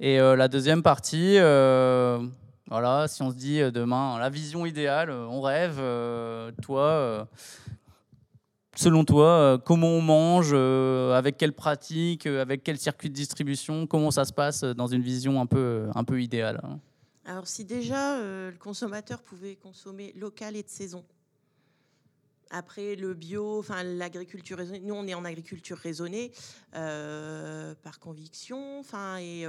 Et 0.00 0.18
la 0.18 0.48
deuxième 0.48 0.82
partie, 0.82 1.36
voilà, 1.36 3.06
si 3.08 3.22
on 3.22 3.30
se 3.30 3.36
dit 3.36 3.60
demain, 3.72 4.18
la 4.18 4.30
vision 4.30 4.66
idéale, 4.66 5.10
on 5.10 5.40
rêve, 5.40 5.80
toi 6.62 7.28
selon 8.76 9.04
toi, 9.04 9.28
euh, 9.28 9.58
comment 9.58 9.88
on 9.88 10.00
mange, 10.00 10.50
euh, 10.52 11.12
avec 11.14 11.36
quelle 11.36 11.52
pratique, 11.52 12.26
euh, 12.26 12.42
avec 12.42 12.62
quel 12.62 12.78
circuit 12.78 13.10
de 13.10 13.14
distribution, 13.14 13.86
comment 13.86 14.10
ça 14.10 14.24
se 14.24 14.32
passe 14.32 14.64
dans 14.64 14.86
une 14.86 15.02
vision 15.02 15.40
un 15.40 15.46
peu, 15.46 15.88
un 15.94 16.04
peu 16.04 16.22
idéale? 16.22 16.60
Alors 17.24 17.46
si 17.46 17.64
déjà 17.64 18.18
le 18.18 18.56
consommateur 18.58 19.22
pouvait 19.22 19.54
consommer 19.54 20.12
local 20.16 20.56
et 20.56 20.62
de 20.62 20.68
saison, 20.68 21.04
après 22.52 22.94
le 22.94 23.14
bio, 23.14 23.58
enfin 23.58 23.82
l'agriculture 23.82 24.58
raisonnée, 24.58 24.80
nous 24.80 24.94
on 24.94 25.06
est 25.06 25.14
en 25.14 25.24
agriculture 25.24 25.78
raisonnée 25.78 26.30
par 26.72 27.98
conviction, 27.98 28.78
enfin 28.78 29.16
et 29.16 29.44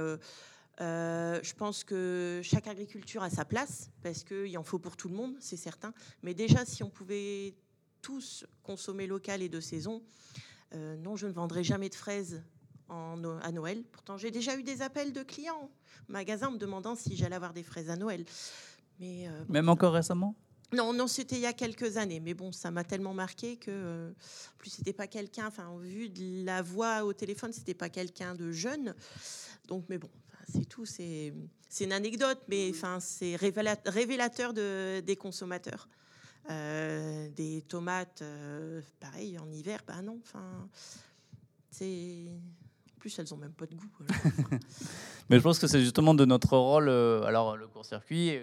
je 0.80 1.54
pense 1.54 1.84
que 1.84 2.40
chaque 2.42 2.66
agriculture 2.66 3.22
a 3.22 3.30
sa 3.30 3.44
place 3.44 3.90
parce 4.02 4.24
qu'il 4.24 4.58
en 4.58 4.64
faut 4.64 4.80
pour 4.80 4.96
tout 4.96 5.08
le 5.08 5.14
monde, 5.14 5.36
c'est 5.38 5.56
certain. 5.56 5.94
Mais 6.22 6.34
déjà, 6.34 6.64
si 6.64 6.82
on 6.82 6.90
pouvait 6.90 7.54
tous 8.04 8.44
consommer 8.62 9.06
local 9.06 9.40
et 9.40 9.48
de 9.48 9.60
saison. 9.60 10.02
Euh, 10.74 10.96
non, 10.98 11.16
je 11.16 11.26
ne 11.26 11.32
vendrai 11.32 11.64
jamais 11.64 11.88
de 11.88 11.94
fraises 11.94 12.42
en, 12.90 13.16
à 13.40 13.50
Noël. 13.50 13.82
Pourtant, 13.90 14.18
j'ai 14.18 14.30
déjà 14.30 14.56
eu 14.58 14.62
des 14.62 14.82
appels 14.82 15.12
de 15.12 15.22
clients 15.22 15.70
au 16.08 16.12
magasin 16.12 16.50
me 16.50 16.58
demandant 16.58 16.94
si 16.96 17.16
j'allais 17.16 17.36
avoir 17.36 17.54
des 17.54 17.62
fraises 17.62 17.88
à 17.88 17.96
Noël. 17.96 18.24
Mais, 19.00 19.26
euh, 19.26 19.44
Même 19.48 19.70
encore 19.70 19.94
récemment? 19.94 20.34
Non, 20.74 20.92
non, 20.92 21.06
c'était 21.06 21.36
il 21.36 21.42
y 21.42 21.46
a 21.46 21.52
quelques 21.52 21.96
années, 21.96 22.20
mais 22.20 22.34
bon, 22.34 22.52
ça 22.52 22.70
m'a 22.70 22.84
tellement 22.84 23.14
marqué 23.14 23.56
que, 23.56 23.70
euh, 23.70 24.12
plus, 24.58 24.70
c'était 24.70 24.92
pas 24.92 25.06
quelqu'un, 25.06 25.46
enfin, 25.46 25.68
au 25.70 25.78
vu 25.78 26.08
de 26.08 26.44
la 26.44 26.62
voix 26.62 27.04
au 27.04 27.12
téléphone, 27.12 27.52
c'était 27.52 27.74
pas 27.74 27.88
quelqu'un 27.88 28.34
de 28.34 28.52
jeune. 28.52 28.94
Donc, 29.68 29.84
mais 29.88 29.98
bon, 29.98 30.10
c'est 30.52 30.68
tout, 30.68 30.84
c'est 30.86 31.32
une 31.80 31.92
anecdote, 31.92 32.42
mais 32.48 32.70
enfin, 32.70 33.00
c'est 33.00 33.36
révélateur 33.36 34.52
de, 34.52 35.00
des 35.00 35.16
consommateurs. 35.16 35.88
Euh, 36.50 37.30
des 37.30 37.62
tomates, 37.62 38.20
euh, 38.20 38.82
pareil, 39.00 39.38
en 39.38 39.50
hiver, 39.50 39.80
ben 39.86 40.02
non. 40.02 40.20
Enfin, 40.22 40.68
c'est. 41.70 42.26
Elles 43.18 43.34
ont 43.34 43.36
même 43.36 43.52
pas 43.52 43.66
de 43.66 43.74
goût. 43.74 43.88
Mais 45.30 45.38
je 45.38 45.42
pense 45.42 45.58
que 45.58 45.66
c'est 45.66 45.80
justement 45.80 46.14
de 46.14 46.24
notre 46.24 46.56
rôle, 46.56 46.88
euh, 46.88 47.22
alors 47.24 47.56
le 47.56 47.66
court-circuit, 47.66 48.38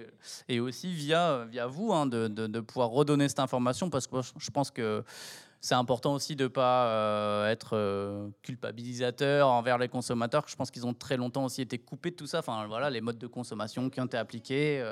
et 0.47 0.59
aussi 0.59 0.91
via, 0.91 1.45
via 1.45 1.67
vous, 1.67 1.93
hein, 1.93 2.05
de, 2.07 2.59
pouvoir 2.59 2.89
redonner 2.89 3.27
cette 3.29 3.39
information, 3.39 3.89
parce 3.89 4.07
que 4.07 4.17
je 4.37 4.49
pense 4.49 4.71
que 4.71 5.03
c'est 5.59 5.75
important 5.75 6.13
aussi 6.15 6.35
de 6.35 6.45
ne 6.45 6.47
pas 6.47 7.49
être 7.51 8.31
culpabilisateur 8.41 9.47
envers 9.47 9.77
les 9.77 9.89
consommateurs. 9.89 10.45
Je 10.47 10.55
pense 10.55 10.71
qu'ils 10.71 10.87
ont 10.87 10.93
très 10.93 11.17
longtemps 11.17 11.45
aussi 11.45 11.61
été 11.61 11.77
coupés 11.77 12.11
de 12.11 12.15
tout 12.15 12.25
ça. 12.25 12.39
Enfin, 12.39 12.65
voilà, 12.67 12.89
les 12.89 13.01
modes 13.01 13.19
de 13.19 13.27
consommation 13.27 13.89
qui 13.89 14.01
ont 14.01 14.05
été 14.05 14.17
appliqués. 14.17 14.83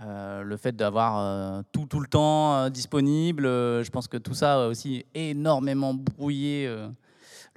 Euh, 0.00 0.42
le 0.42 0.56
fait 0.56 0.76
d'avoir 0.76 1.18
euh, 1.18 1.62
tout, 1.72 1.86
tout 1.86 1.98
le 1.98 2.06
temps 2.06 2.54
euh, 2.54 2.68
disponible, 2.68 3.46
je 3.46 3.90
pense 3.90 4.06
que 4.06 4.16
tout 4.16 4.34
ça 4.34 4.62
a 4.62 4.66
aussi 4.68 5.04
énormément 5.14 5.92
brouillé 5.92 6.72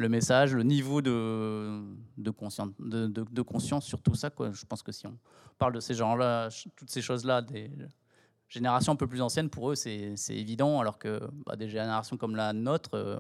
le 0.02 0.10
message, 0.10 0.54
le 0.54 0.64
niveau 0.64 1.02
de, 1.02 1.82
de, 2.18 2.32
conscience, 2.32 2.70
de, 2.80 3.08
de, 3.08 3.42
conscience 3.42 3.86
sur 3.86 4.02
tout 4.02 4.16
ça. 4.16 4.30
Quoi. 4.30 4.52
Je 4.52 4.66
pense 4.66 4.84
que 4.84 4.92
si 4.92 5.08
on 5.08 5.18
parle 5.58 5.74
de 5.74 5.80
ces 5.80 5.94
gens-là, 5.94 6.50
toutes 6.76 6.90
ces 6.90 7.02
choses-là, 7.02 7.42
des 7.42 7.72
générations 8.50 8.94
un 8.94 8.98
peu 8.98 9.08
plus 9.08 9.22
anciennes, 9.22 9.50
pour 9.50 9.72
eux, 9.72 9.76
c'est 9.76 10.16
évident, 10.30 10.80
alors 10.80 11.00
que 11.00 11.22
bah, 11.46 11.56
des 11.56 11.70
générations 11.70 12.18
comme 12.18 12.36
la 12.36 12.52
nôtre, 12.52 13.20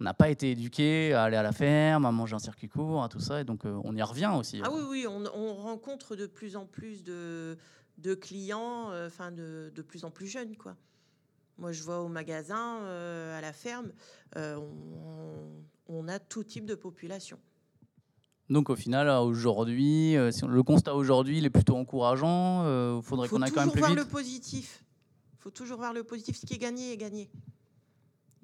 on 0.00 0.04
n'a 0.04 0.14
pas 0.14 0.28
été 0.30 0.50
éduqués 0.50 1.14
à 1.14 1.24
aller 1.24 1.36
à 1.36 1.42
la 1.42 1.52
ferme, 1.52 2.04
à 2.04 2.10
manger 2.10 2.34
en 2.34 2.40
circuit 2.40 2.68
court, 2.68 3.04
à 3.04 3.08
tout 3.08 3.20
ça, 3.20 3.40
et 3.40 3.44
donc 3.44 3.62
on 3.64 3.94
y 3.94 4.02
revient 4.02 4.32
aussi. 4.36 4.60
Ah 4.64 4.70
oui, 4.72 4.82
oui, 4.88 5.06
on, 5.08 5.24
on 5.34 5.54
rencontre 5.54 6.16
de 6.16 6.26
plus 6.26 6.56
en 6.56 6.66
plus 6.66 7.04
de 7.04 7.56
de 7.98 8.14
clients, 8.14 8.90
euh, 8.90 9.06
enfin 9.06 9.30
de, 9.30 9.72
de, 9.74 9.82
plus 9.82 10.04
en 10.04 10.10
plus 10.10 10.26
jeunes, 10.26 10.56
quoi. 10.56 10.76
Moi, 11.58 11.72
je 11.72 11.82
vois 11.82 12.00
au 12.00 12.08
magasin, 12.08 12.80
euh, 12.82 13.38
à 13.38 13.40
la 13.40 13.52
ferme, 13.52 13.92
euh, 14.36 14.58
on, 15.86 16.08
a 16.08 16.18
tout 16.18 16.44
type 16.44 16.66
de 16.66 16.74
population. 16.74 17.38
Donc 18.50 18.68
au 18.68 18.76
final, 18.76 19.08
aujourd'hui, 19.08 20.14
le 20.14 20.62
constat 20.62 20.94
aujourd'hui, 20.94 21.38
il 21.38 21.44
est 21.46 21.50
plutôt 21.50 21.76
encourageant. 21.76 22.96
Il 22.98 23.02
faudrait 23.02 23.28
qu'on 23.28 23.40
aille 23.40 23.50
quand 23.52 23.60
même 23.60 23.70
plus 23.70 23.80
vite. 23.80 23.86
Faut 23.86 23.90
toujours 23.90 23.96
voir 23.96 24.04
le 24.04 24.10
positif. 24.10 24.84
Il 25.32 25.42
faut 25.42 25.50
toujours 25.50 25.78
voir 25.78 25.92
le 25.92 26.04
positif. 26.04 26.36
Ce 26.36 26.44
qui 26.44 26.54
est 26.54 26.58
gagné 26.58 26.92
est 26.92 26.96
gagné. 26.96 27.30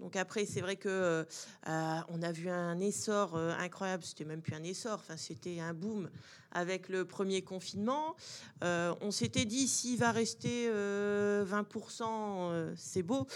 Donc 0.01 0.17
après, 0.17 0.47
c'est 0.47 0.63
vrai 0.63 0.77
que 0.77 1.27
euh, 1.69 2.01
on 2.09 2.23
a 2.23 2.33
vu 2.33 2.49
un 2.49 2.81
essor 2.81 3.37
euh, 3.37 3.53
incroyable. 3.59 4.03
C'était 4.03 4.25
même 4.25 4.41
plus 4.41 4.55
un 4.55 4.65
essor, 4.65 4.95
enfin 4.95 5.17
c'était 5.17 5.61
un 5.61 5.75
boom 5.75 6.09
avec 6.53 6.89
le 6.89 7.05
premier 7.05 7.43
confinement. 7.43 8.17
Euh, 8.65 8.95
on 9.03 9.11
s'était 9.11 9.45
dit 9.45 9.69
s'il 9.69 9.99
va 9.99 10.11
rester 10.11 10.71
20%, 10.71 12.75
c'est 12.77 13.03
beau. 13.03 13.27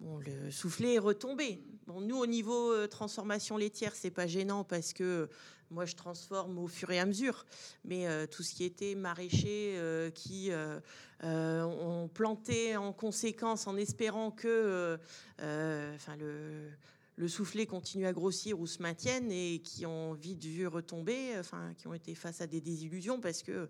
Bon, 0.00 0.18
le 0.18 0.50
soufflet 0.50 0.94
est 0.94 0.98
retombé. 0.98 1.60
Bon, 1.86 2.00
nous, 2.00 2.16
au 2.16 2.26
niveau 2.26 2.86
transformation 2.86 3.56
laitière, 3.56 3.94
c'est 3.94 4.10
pas 4.10 4.26
gênant 4.26 4.62
parce 4.62 4.92
que 4.92 5.28
moi, 5.70 5.84
je 5.84 5.94
transforme 5.94 6.58
au 6.58 6.66
fur 6.66 6.90
et 6.90 6.98
à 6.98 7.06
mesure. 7.06 7.44
Mais 7.84 8.06
euh, 8.06 8.26
tout 8.26 8.42
ce 8.42 8.54
qui 8.54 8.64
était 8.64 8.94
maraîcher, 8.94 9.74
euh, 9.76 10.10
qui 10.10 10.50
euh, 10.50 10.80
ont 11.22 12.08
planté 12.08 12.76
en 12.76 12.92
conséquence 12.92 13.66
en 13.66 13.76
espérant 13.76 14.30
que 14.30 14.98
le, 15.38 16.70
le 17.16 17.28
soufflet 17.28 17.66
continue 17.66 18.06
à 18.06 18.12
grossir 18.12 18.58
ou 18.58 18.66
se 18.66 18.80
maintienne 18.80 19.30
et 19.30 19.60
qui 19.62 19.84
ont 19.84 20.14
vite 20.14 20.44
vu 20.44 20.66
retomber, 20.66 21.36
enfin, 21.38 21.74
qui 21.76 21.86
ont 21.86 21.94
été 21.94 22.14
face 22.14 22.40
à 22.40 22.46
des 22.46 22.60
désillusions 22.60 23.20
parce 23.20 23.42
que 23.42 23.68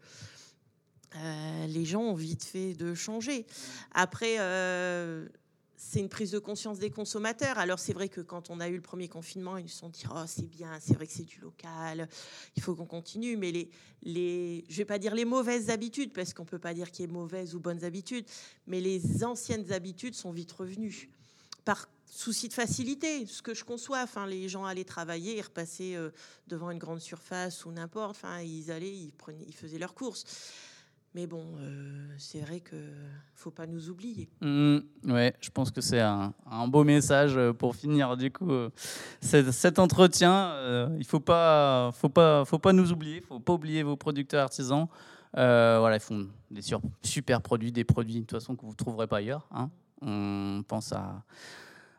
les 1.67 1.87
gens 1.87 2.03
ont 2.03 2.15
vite 2.15 2.45
fait 2.45 2.75
de 2.75 2.95
changer. 2.95 3.47
Après, 3.93 4.37
c'est 5.79 6.01
une 6.01 6.09
prise 6.09 6.33
de 6.33 6.41
conscience 6.41 6.81
des 6.81 6.91
consommateurs. 6.91 7.57
Alors 7.59 7.79
c'est 7.79 7.93
vrai 7.93 8.09
que 8.09 8.21
quand 8.21 8.51
on 8.51 8.59
a 8.59 8.69
eu 8.69 8.75
le 8.75 8.83
premier 8.83 9.09
confinement, 9.09 9.57
ils 9.57 9.69
se 9.69 9.79
sont 9.79 9.89
dit 9.89 10.05
oh 10.13 10.25
c'est 10.27 10.49
bien, 10.49 10.79
c'est 10.81 10.95
vrai 10.95 11.07
que 11.07 11.13
c'est 11.13 11.25
du 11.25 11.41
local, 11.41 12.09
il 12.57 12.63
faut 12.63 12.75
qu'on 12.75 12.85
continue. 12.85 13.37
Mais 13.37 13.53
les, 13.53 13.71
les, 14.03 14.65
je 14.69 14.77
vais 14.77 14.85
pas 14.85 14.99
dire 14.99 15.15
les 15.15 15.25
mauvaises 15.25 15.71
habitudes 15.71 16.13
parce 16.13 16.35
qu'on 16.35 16.45
peut 16.45 16.59
pas 16.59 16.75
dire 16.75 16.91
qu'il 16.91 17.07
y 17.07 17.09
ait 17.09 17.13
mauvaises 17.13 17.55
ou 17.55 17.61
bonnes 17.61 17.85
habitudes, 17.85 18.27
mais 18.67 18.81
les 18.81 19.25
anciennes 19.25 19.73
habitudes 19.73 20.15
sont 20.15 20.33
vite 20.33 20.53
revenues. 20.53 21.11
Par 21.65 21.89
souci 22.11 22.49
de 22.49 22.55
facilité, 22.55 23.27
ce 23.27 23.43
que 23.43 23.55
je 23.55 23.65
conçois. 23.65 24.03
Enfin, 24.03 24.27
les 24.27 24.49
gens 24.49 24.65
allaient 24.65 24.85
travailler, 24.85 25.37
ils 25.37 25.43
repassaient 25.43 25.95
euh, 25.95 26.11
devant 26.49 26.71
une 26.71 26.79
grande 26.79 27.01
surface 27.01 27.65
ou 27.65 27.71
n'importe. 27.71 28.11
Enfin, 28.17 28.41
ils 28.41 28.71
allaient, 28.71 28.93
ils, 28.93 29.13
prenaient, 29.13 29.45
ils 29.47 29.55
faisaient 29.55 29.79
leurs 29.79 29.95
courses. 29.95 30.25
Mais 31.15 31.27
bon, 31.27 31.43
euh, 31.59 32.07
c'est 32.19 32.41
vrai 32.41 32.61
que 32.61 32.77
faut 33.35 33.51
pas 33.51 33.67
nous 33.67 33.89
oublier. 33.89 34.29
Mmh, 34.41 34.79
ouais, 35.07 35.35
je 35.41 35.51
pense 35.51 35.71
que 35.71 35.81
c'est 35.81 36.01
un, 36.01 36.35
un, 36.51 36.69
beau 36.69 36.85
message 36.85 37.37
euh, 37.37 37.53
pour 37.53 37.75
finir 37.75 38.17
du 38.17 38.31
coup 38.31 38.51
cet, 39.21 39.51
cet, 39.53 39.79
entretien. 39.79 40.55
il 40.99 41.05
faut 41.05 41.21
pas, 41.21 41.91
faut 41.93 42.09
pas, 42.09 42.45
faut 42.45 42.59
pas 42.59 42.73
nous 42.73 42.93
oublier. 42.93 43.21
Faut 43.23 43.41
pas 43.41 43.55
oublier 43.55 43.83
vos 43.83 43.97
producteurs 43.97 44.43
artisans. 44.43 44.87
voilà, 45.35 45.97
ils 45.97 46.01
font 46.01 46.29
des 46.51 46.61
super 47.03 47.41
produits, 47.41 47.73
des 47.73 47.85
produits 47.85 48.21
de 48.21 48.21
toute 48.21 48.39
façon 48.39 48.55
que 48.55 48.67
vous 48.67 48.75
trouverez 48.75 49.07
pas 49.07 49.19
ailleurs. 49.19 49.49
Hein. 49.51 49.71
On 50.03 50.63
pense 50.67 50.93
à 50.93 51.25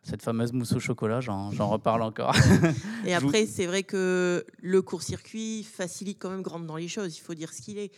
cette 0.04 0.24
fameuse 0.24 0.54
mousse 0.54 0.74
au 0.74 0.80
chocolat, 0.80 1.22
j'en 1.22 1.50
reparle 1.50 2.02
encore. 2.02 2.36
Et 3.06 3.14
après, 3.14 3.46
c'est 3.46 3.66
vrai 3.66 3.84
que 3.84 4.46
le 4.62 4.82
court-circuit 4.82 5.64
facilite 5.64 6.18
quand 6.20 6.30
même 6.30 6.42
grandement 6.42 6.78
les 6.78 6.88
choses, 6.88 7.18
il 7.18 7.22
faut 7.22 7.34
dire 7.34 7.54
ce 7.54 7.62
qu'il 7.62 7.78
est. 7.78 7.92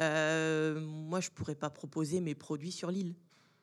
Euh, 0.00 0.80
moi, 0.80 1.20
je 1.20 1.30
ne 1.30 1.34
pourrais 1.34 1.54
pas 1.54 1.70
proposer 1.70 2.20
mes 2.20 2.34
produits 2.34 2.72
sur 2.72 2.90
l'île, 2.90 3.14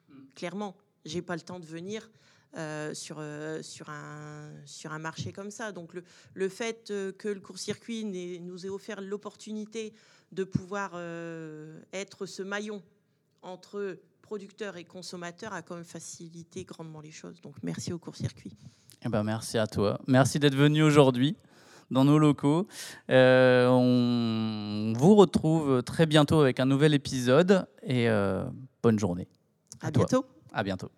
hmm. 0.09 0.13
clairement. 0.35 0.75
Je 1.05 1.15
n'ai 1.15 1.21
pas 1.21 1.35
le 1.35 1.41
temps 1.41 1.59
de 1.59 1.65
venir 1.65 2.09
euh, 2.55 2.93
sur, 2.93 3.17
euh, 3.19 3.61
sur, 3.61 3.89
un, 3.89 4.51
sur 4.65 4.93
un 4.93 4.99
marché 4.99 5.33
comme 5.33 5.51
ça. 5.51 5.71
Donc 5.71 5.93
le, 5.93 6.03
le 6.33 6.49
fait 6.49 6.93
que 7.17 7.27
le 7.27 7.39
court-circuit 7.39 8.05
nous 8.05 8.65
ait 8.65 8.69
offert 8.69 9.01
l'opportunité 9.01 9.93
de 10.31 10.43
pouvoir 10.43 10.93
être 11.91 12.25
ce 12.25 12.41
maillon 12.41 12.81
entre 13.41 13.99
producteurs 14.21 14.77
et 14.77 14.85
consommateurs 14.85 15.53
a 15.53 15.61
quand 15.61 15.75
même 15.75 15.83
facilité 15.83 16.63
grandement 16.63 17.01
les 17.01 17.11
choses. 17.11 17.41
Donc 17.41 17.55
merci 17.61 17.93
au 17.93 17.99
court-circuit. 17.99 18.55
Eh 19.05 19.09
ben, 19.09 19.23
merci 19.23 19.57
à 19.57 19.67
toi. 19.67 19.99
Merci 20.07 20.39
d'être 20.39 20.55
venu 20.55 20.81
aujourd'hui 20.81 21.35
dans 21.91 22.05
nos 22.05 22.17
locaux. 22.17 22.67
Euh, 23.09 23.67
on 23.67 24.93
vous 24.97 25.15
retrouve 25.15 25.83
très 25.83 26.05
bientôt 26.05 26.39
avec 26.39 26.59
un 26.59 26.65
nouvel 26.65 26.93
épisode 26.93 27.67
et 27.81 28.09
euh, 28.09 28.43
bonne 28.81 28.99
journée. 28.99 29.27
À, 29.81 29.91
bientôt. 29.91 30.25
À 30.53 30.63
bientôt. 30.63 30.89